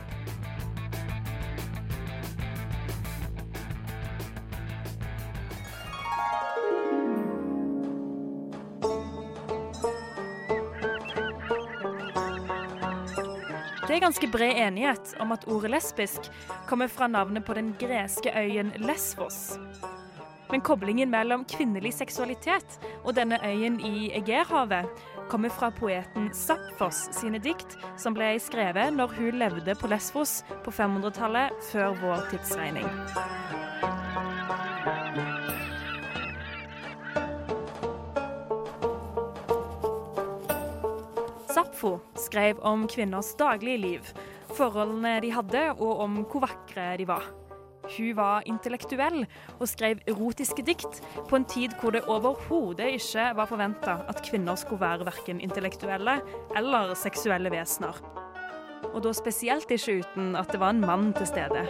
Ganske 14.08 14.26
bred 14.26 14.56
enighet 14.56 15.16
om 15.20 15.32
at 15.32 15.42
ordet 15.52 15.68
lesbisk 15.70 16.30
kommer 16.66 16.88
fra 16.88 17.06
navnet 17.06 17.44
på 17.44 17.52
den 17.54 17.74
greske 17.76 18.32
øyen 18.32 18.70
Lesvos. 18.80 19.58
Men 20.48 20.64
koblingen 20.64 21.10
mellom 21.12 21.44
kvinnelig 21.44 21.92
seksualitet 21.98 22.78
og 23.04 23.12
denne 23.18 23.36
øyen 23.44 23.76
i 23.84 24.08
Egerhavet 24.16 24.88
kommer 25.28 25.52
fra 25.52 25.68
poeten 25.68 26.30
Sapfos 26.32 27.02
sine 27.12 27.36
dikt, 27.36 27.76
som 28.00 28.16
ble 28.16 28.32
skrevet 28.40 28.96
når 28.96 29.12
hun 29.18 29.42
levde 29.44 29.76
på 29.76 29.92
Lesvos 29.92 30.38
på 30.64 30.72
500-tallet 30.72 31.52
før 31.68 31.92
vår 32.00 32.30
tidsregning. 32.32 32.88
Sapfo 41.78 42.00
skrev 42.18 42.58
om 42.66 42.88
kvinners 42.90 43.36
daglige 43.38 43.78
liv, 43.78 44.06
forholdene 44.50 45.20
de 45.22 45.28
hadde, 45.30 45.60
og 45.78 46.00
om 46.02 46.16
hvor 46.26 46.42
vakre 46.42 46.96
de 46.98 47.04
var. 47.06 47.22
Hun 47.86 48.16
var 48.18 48.42
intellektuell 48.50 49.20
og 49.60 49.68
skrev 49.70 50.00
erotiske 50.10 50.64
dikt 50.66 50.98
på 51.28 51.38
en 51.38 51.46
tid 51.46 51.76
hvor 51.78 51.94
det 51.94 52.02
overhodet 52.10 52.96
ikke 52.98 53.28
var 53.38 53.46
forventa 53.46 53.94
at 54.10 54.24
kvinner 54.26 54.58
skulle 54.58 54.82
være 54.82 55.06
verken 55.06 55.38
intellektuelle 55.40 56.18
eller 56.58 56.96
seksuelle 56.98 57.54
vesener. 57.54 58.02
Og 58.90 58.98
da 59.06 59.14
spesielt 59.14 59.70
ikke 59.70 60.00
uten 60.02 60.34
at 60.34 60.50
det 60.50 60.58
var 60.58 60.74
en 60.74 60.82
mann 60.82 61.12
til 61.14 61.30
stede. 61.30 61.62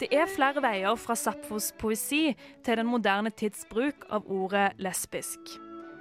Det 0.00 0.10
er 0.12 0.28
flere 0.28 0.60
veier 0.60 0.96
fra 1.00 1.14
Sapfos 1.16 1.70
poesi 1.80 2.34
til 2.64 2.76
den 2.76 2.88
moderne 2.90 3.30
tids 3.32 3.64
bruk 3.70 4.04
av 4.12 4.26
ordet 4.28 4.74
lesbisk. 4.82 5.56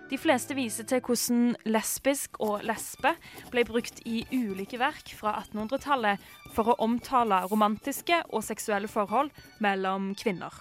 De 0.09 0.17
fleste 0.21 0.53
viser 0.53 0.85
til 0.85 0.99
hvordan 1.01 1.55
lesbisk 1.65 2.35
og 2.43 2.65
lesbe 2.67 3.15
ble 3.53 3.63
brukt 3.65 4.03
i 4.05 4.25
ulike 4.35 4.77
verk 4.77 5.13
fra 5.17 5.37
1800-tallet 5.45 6.27
for 6.53 6.73
å 6.73 6.77
omtale 6.83 7.39
romantiske 7.49 8.19
og 8.29 8.43
seksuelle 8.45 8.91
forhold 8.91 9.31
mellom 9.63 10.11
kvinner. 10.19 10.53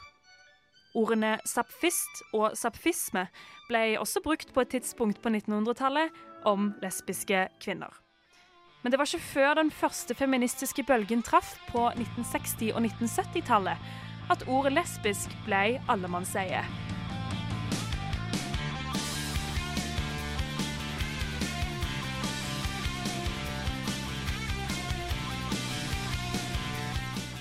Ordene 0.94 1.34
sapfist 1.44 2.22
og 2.32 2.54
sapfisme 2.56 3.26
ble 3.66 3.84
også 3.98 4.22
brukt 4.24 4.54
på 4.54 4.62
et 4.62 4.76
tidspunkt 4.78 5.20
på 5.20 5.34
1900-tallet 5.34 6.14
om 6.46 6.70
lesbiske 6.80 7.48
kvinner. 7.60 8.03
Men 8.84 8.92
det 8.92 8.98
var 9.00 9.08
ikke 9.08 9.32
før 9.32 9.54
den 9.56 9.70
første 9.72 10.14
feministiske 10.14 10.82
bølgen 10.84 11.22
traff 11.24 11.54
på 11.70 11.86
1960- 11.88 12.74
og 12.76 12.82
1970-tallet 12.84 13.86
at 14.30 14.44
ordet 14.44 14.74
lesbisk 14.76 15.32
ble 15.46 15.78
allemannseie. 15.88 16.60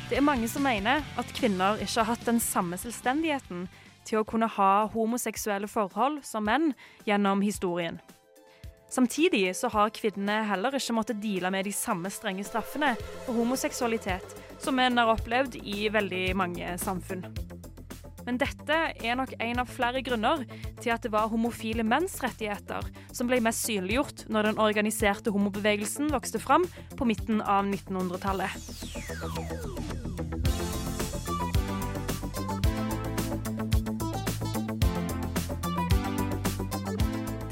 Det 0.07 0.17
er 0.21 0.23
mange 0.23 0.47
som 0.47 0.63
mener 0.63 1.03
at 1.19 1.35
kvinner 1.35 1.83
ikke 1.83 1.99
har 1.99 2.13
hatt 2.13 2.23
den 2.23 2.39
samme 2.39 2.79
selvstendigheten 2.79 3.67
til 4.07 4.21
å 4.21 4.25
kunne 4.27 4.47
ha 4.47 4.87
homoseksuelle 4.95 5.67
forhold 5.67 6.21
som 6.23 6.47
menn 6.47 6.71
gjennom 7.03 7.43
historien. 7.43 7.99
Samtidig 8.93 9.55
så 9.57 9.71
har 9.73 9.89
kvinnene 9.89 10.43
heller 10.45 10.75
ikke 10.77 10.93
måttet 10.93 11.21
deale 11.23 11.49
med 11.53 11.65
de 11.65 11.71
samme 11.73 12.11
strenge 12.13 12.43
straffene 12.45 12.91
for 13.25 13.33
homoseksualitet 13.39 14.35
som 14.61 14.77
menn 14.77 14.99
har 15.01 15.09
opplevd 15.15 15.57
i 15.57 15.87
veldig 15.89 16.35
mange 16.37 16.75
samfunn. 16.77 17.25
Men 18.23 18.37
dette 18.39 18.77
er 18.93 19.17
nok 19.19 19.33
en 19.41 19.59
av 19.63 19.71
flere 19.73 20.03
grunner 20.05 20.45
til 20.79 20.93
at 20.93 21.03
det 21.03 21.11
var 21.11 21.31
homofile 21.31 21.83
menns 21.83 22.21
rettigheter 22.23 22.85
som 23.09 23.27
ble 23.27 23.41
mest 23.43 23.65
synliggjort 23.65 24.27
når 24.31 24.51
den 24.51 24.61
organiserte 24.61 25.33
homobevegelsen 25.33 26.13
vokste 26.13 26.39
fram 26.39 26.69
på 26.93 27.09
midten 27.09 27.41
av 27.41 27.65
1900-tallet. 27.65 28.53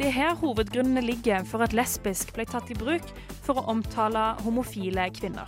Det 0.01 0.07
er 0.09 0.15
her 0.15 0.33
hovedgrunnene 0.33 1.01
ligger 1.05 1.43
for 1.45 1.61
at 1.61 1.75
lesbisk 1.77 2.31
ble 2.33 2.41
tatt 2.49 2.71
i 2.73 2.75
bruk 2.79 3.05
for 3.45 3.59
å 3.61 3.63
omtale 3.69 4.31
homofile 4.41 5.03
kvinner. 5.13 5.45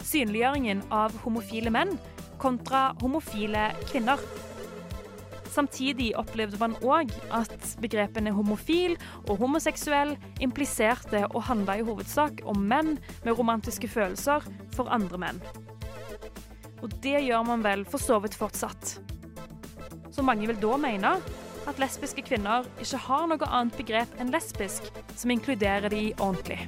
Synliggjøringen 0.00 0.80
av 0.88 1.12
homofile 1.26 1.68
menn 1.74 1.92
kontra 2.40 2.94
homofile 3.02 3.66
kvinner. 3.90 4.24
Samtidig 5.52 6.14
opplevde 6.16 6.62
man 6.62 6.78
òg 6.80 7.12
at 7.36 7.68
begrepene 7.84 8.32
homofil 8.32 8.96
og 9.26 9.36
homoseksuell 9.44 10.16
impliserte 10.40 11.26
og 11.26 11.44
handla 11.44 11.76
i 11.76 11.84
hovedsak 11.84 12.40
om 12.48 12.64
menn 12.64 12.94
med 13.28 13.36
romantiske 13.36 13.92
følelser 13.92 14.48
for 14.72 14.88
andre 14.88 15.20
menn. 15.20 15.44
Og 16.80 16.96
det 17.04 17.18
gjør 17.28 17.44
man 17.52 17.68
vel 17.68 17.84
for 17.84 18.00
så 18.00 18.22
vidt 18.24 18.40
fortsatt. 18.40 18.96
Så 20.16 20.24
mange 20.24 20.48
vil 20.48 20.64
da 20.64 20.80
mene 20.80 21.18
at 21.70 21.80
lesbiske 21.82 22.24
kvinner 22.26 22.66
ikke 22.82 23.00
har 23.06 23.28
noe 23.30 23.48
annet 23.50 23.78
begrep 23.80 24.20
enn 24.20 24.32
lesbisk 24.34 24.90
som 25.16 25.32
inkluderer 25.34 25.92
de 25.92 26.06
ordentlig. 26.18 26.60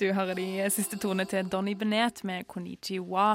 Du 0.00 0.06
hører 0.16 0.32
de 0.38 0.64
siste 0.72 0.96
tonene 0.96 1.26
til 1.28 1.48
Donny 1.52 1.74
Benet 1.76 2.22
med 2.24 2.46
Konnichiwa. 2.48 3.34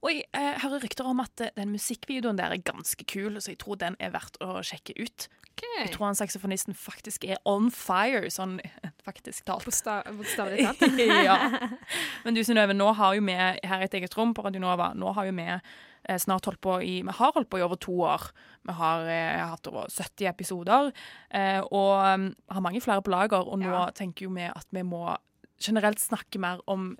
Og 0.00 0.06
jeg 0.08 0.22
eh, 0.32 0.54
hører 0.62 0.80
rykter 0.86 1.08
om 1.10 1.18
at 1.20 1.42
eh, 1.44 1.50
den 1.58 1.74
musikkvideoen 1.74 2.38
der 2.38 2.54
er 2.54 2.62
ganske 2.64 3.04
kul, 3.04 3.36
så 3.36 3.52
jeg 3.52 3.58
tror 3.60 3.76
den 3.82 3.98
er 4.00 4.14
verdt 4.14 4.38
å 4.40 4.62
sjekke 4.64 4.94
ut. 4.96 5.26
Jeg 5.60 5.90
tror 5.92 6.06
han 6.08 6.16
saksofonisten 6.16 6.76
faktisk 6.76 7.24
er 7.28 7.36
on 7.48 7.68
fire, 7.72 8.30
sånn 8.32 8.56
faktisk 9.08 9.44
talt. 9.44 9.68
Bokstavelig 9.68 10.64
talt. 10.64 10.96
ja. 11.28 11.36
Men 12.24 12.36
du 12.36 12.40
Synnøve, 12.48 12.76
nå 12.76 12.88
har 12.96 13.18
jo 13.18 13.26
vi 13.28 13.36
her 13.36 13.84
et 13.84 14.00
eget 14.00 14.16
rom 14.16 14.32
på 14.36 14.46
Radio 14.46 14.64
Nova, 14.64 14.94
nå 14.96 15.12
har 15.18 15.28
jo 15.28 15.36
vi 15.36 15.50
eh, 15.52 16.18
snart 16.22 16.48
holdt 16.48 16.64
på 16.64 16.80
i 16.80 16.96
Vi 17.04 17.18
har 17.20 17.36
holdt 17.36 17.52
på 17.52 17.60
i 17.60 17.66
over 17.66 17.76
to 17.76 18.00
år. 18.08 18.30
Vi 18.64 18.80
har 18.80 19.04
eh, 19.04 19.44
hatt 19.44 19.68
over 19.68 19.92
70 19.92 20.32
episoder 20.32 20.92
eh, 21.28 21.60
og 21.60 21.94
um, 22.00 22.30
har 22.56 22.64
mange 22.64 22.80
flere 22.80 23.04
på 23.04 23.12
lager, 23.12 23.44
og 23.44 23.60
nå 23.60 23.88
tenker 23.96 24.30
jo 24.30 24.36
vi 24.36 24.48
at 24.48 24.68
vi 24.72 24.84
må 24.86 25.10
generelt 25.60 25.98
snakke 26.02 26.38
mer 26.38 26.60
om 26.68 26.96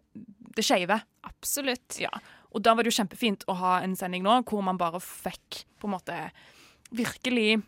det 0.56 0.64
skeive. 0.64 1.00
Absolutt. 1.24 1.98
Ja. 2.00 2.10
Og 2.54 2.62
da 2.62 2.74
var 2.74 2.82
det 2.84 2.92
jo 2.94 3.02
kjempefint 3.04 3.44
å 3.48 3.56
ha 3.56 3.80
en 3.84 3.94
sending 3.96 4.22
nå 4.24 4.42
hvor 4.48 4.62
man 4.64 4.78
bare 4.80 5.00
fikk 5.00 5.64
på 5.80 5.88
en 5.88 5.96
måte 5.98 6.30
virkelig 6.96 7.62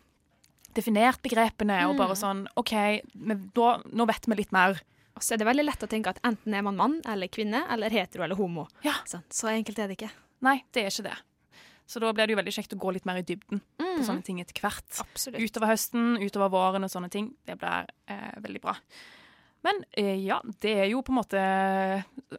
definert 0.73 1.21
begrepene 1.25 1.81
og 1.89 1.97
bare 1.97 2.15
Mm. 2.15 2.21
sånn 2.21 2.47
OK, 2.57 3.01
men 3.15 3.51
da, 3.53 3.77
nå 3.85 4.05
vet 4.07 4.25
vi 4.27 4.35
litt 4.35 4.51
mer. 4.51 4.79
Og 5.15 5.21
så 5.21 5.33
er 5.33 5.37
det 5.37 5.47
veldig 5.47 5.65
lett 5.65 5.83
å 5.83 5.89
tenke 5.89 6.07
at 6.09 6.19
enten 6.23 6.53
er 6.53 6.61
man 6.63 6.77
mann 6.77 7.01
eller 7.05 7.27
kvinne, 7.27 7.65
eller 7.69 7.89
hetero 7.89 8.23
eller 8.23 8.35
homo. 8.35 8.67
Sånn, 9.05 9.23
så 9.29 9.49
enkelt 9.51 9.77
er 9.79 9.87
det 9.87 9.97
ikke. 9.97 10.11
Nei, 10.41 10.63
det 10.71 10.83
er 10.85 10.89
ikke 10.89 11.09
det. 11.09 11.17
Så 11.89 11.99
da 11.99 12.13
blir 12.13 12.27
det 12.27 12.35
jo 12.35 12.41
veldig 12.41 12.53
kjekt 12.53 12.73
å 12.75 12.79
gå 12.79 12.93
litt 12.93 13.05
mer 13.05 13.17
i 13.17 13.23
dybden 13.23 13.59
på 13.77 13.83
Mhm. 13.97 14.05
sånne 14.05 14.23
ting 14.23 14.39
etter 14.39 14.53
hvert. 14.61 14.85
Absolutt. 15.01 15.41
Utover 15.41 15.67
høsten, 15.67 16.17
utover 16.21 16.49
våren 16.49 16.83
og 16.83 16.89
sånne 16.89 17.09
ting. 17.09 17.33
Det 17.45 17.57
blir 17.59 17.87
eh, 18.07 18.39
veldig 18.39 18.61
bra. 18.61 18.75
Men 19.65 19.83
eh, 19.97 20.15
ja, 20.23 20.39
det 20.63 20.75
er 20.85 20.87
jo 20.93 21.03
på 21.03 21.13
en 21.13 21.19
måte 21.19 21.43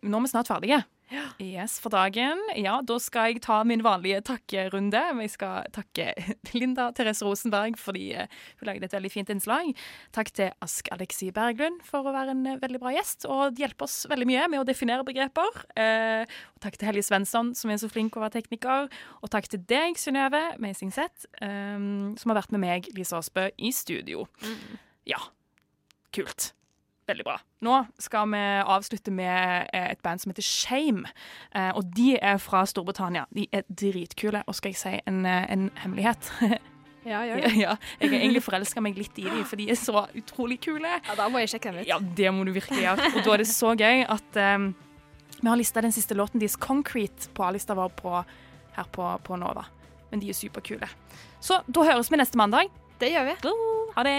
Nå 0.01 0.21
er 0.21 0.25
vi 0.25 0.33
snart 0.33 0.51
ferdige. 0.51 0.83
Yes, 1.43 1.81
for 1.83 1.91
dagen. 1.91 2.39
Ja, 2.55 2.77
da 2.87 2.97
skal 3.03 3.33
jeg 3.33 3.41
ta 3.43 3.57
min 3.67 3.83
vanlige 3.83 4.21
takkerunde. 4.29 5.01
Jeg 5.25 5.33
skal 5.33 5.67
takke 5.75 6.13
Linda 6.61 6.91
Therese 6.95 7.27
Rosenberg 7.27 7.79
fordi 7.81 8.13
eh, 8.15 8.29
hun 8.61 8.71
lagde 8.71 8.87
et 8.87 8.95
veldig 8.95 9.11
fint 9.11 9.33
innslag. 9.35 9.73
Takk 10.15 10.31
til 10.37 10.53
Ask 10.63 10.91
Aleksi 10.95 11.33
Berglund 11.35 11.81
for 11.87 12.07
å 12.07 12.15
være 12.15 12.37
en 12.37 12.45
eh, 12.53 12.61
veldig 12.63 12.83
bra 12.83 12.95
gjest 12.95 13.27
og 13.27 13.59
hjelpe 13.59 13.89
oss 13.89 14.05
veldig 14.11 14.29
mye 14.31 14.47
med 14.53 14.63
å 14.63 14.69
definere 14.69 15.07
begreper. 15.07 15.65
Eh, 15.75 16.31
og 16.55 16.63
takk 16.63 16.79
til 16.79 16.93
Helje 16.93 17.09
Svensson, 17.09 17.53
som 17.59 17.75
er 17.75 17.83
så 17.83 17.91
flink 17.91 18.15
å 18.15 18.23
være 18.23 18.39
tekniker. 18.39 18.87
Og 19.25 19.35
takk 19.35 19.51
til 19.51 19.65
deg, 19.67 19.99
Synnøve 19.99 20.45
Meisingset, 20.63 21.27
eh, 21.43 21.75
som 22.23 22.35
har 22.35 22.39
vært 22.39 22.55
med 22.55 22.63
meg, 22.69 22.93
Lise 22.95 23.19
Aasbø, 23.19 23.51
i 23.59 23.75
studio. 23.75 24.29
Ja, 25.11 25.19
kult. 26.15 26.53
Veldig 27.11 27.25
bra. 27.27 27.37
Nå 27.67 27.77
skal 27.99 28.29
vi 28.31 28.41
avslutte 28.71 29.11
med 29.15 29.69
eh, 29.75 29.89
et 29.97 30.03
band 30.05 30.23
som 30.23 30.31
heter 30.31 30.47
Shame. 30.47 31.09
Eh, 31.51 31.71
og 31.75 31.89
de 31.97 32.13
er 32.17 32.39
fra 32.39 32.63
Storbritannia. 32.71 33.25
De 33.35 33.49
er 33.53 33.65
dritkule. 33.67 34.45
Og 34.47 34.55
skal 34.55 34.71
jeg 34.75 34.79
si 34.79 34.93
en, 35.11 35.25
eh, 35.27 35.47
en 35.51 35.71
hemmelighet? 35.83 36.31
Ja, 37.01 37.23
gjør 37.25 37.39
det. 37.47 37.51
Ja, 37.57 37.75
jeg 37.97 38.11
har 38.11 38.19
egentlig 38.19 38.43
forelska 38.45 38.83
meg 38.85 38.99
litt 39.01 39.17
i 39.17 39.23
dem, 39.25 39.39
for 39.49 39.57
de 39.57 39.71
er 39.73 39.79
så 39.81 40.03
utrolig 40.21 40.59
kule. 40.61 40.91
Ja, 41.07 41.15
Da 41.17 41.31
må 41.33 41.41
jeg 41.41 41.49
sjekke 41.55 41.71
dem 41.73 41.79
ut. 41.81 41.89
Ja, 41.89 41.97
det 41.97 42.29
må 42.37 42.45
du 42.45 42.51
virkelig 42.53 42.83
gjøre. 42.85 43.07
Og 43.15 43.23
da 43.25 43.33
er 43.33 43.41
det 43.41 43.47
så 43.49 43.71
gøy 43.73 44.03
at 44.05 44.37
um, 44.61 44.67
vi 45.41 45.49
har 45.49 45.57
lista 45.57 45.81
den 45.81 45.95
siste 45.97 46.13
låten 46.19 46.43
deres, 46.43 46.59
'Concrete', 46.61 47.31
på 47.33 47.47
A-lista 47.47 47.73
vår 47.79 47.95
på, 47.97 48.13
her 48.77 48.91
på, 48.93 49.07
på 49.25 49.39
Nova. 49.41 49.65
Men 50.11 50.21
de 50.21 50.29
er 50.29 50.37
superkule. 50.37 50.91
Så 51.41 51.63
da 51.65 51.87
høres 51.89 52.13
vi 52.13 52.21
neste 52.21 52.37
mandag. 52.37 52.69
Det 53.01 53.09
gjør 53.15 53.31
vi. 53.33 53.57
Ha 53.97 54.05
det. 54.05 54.19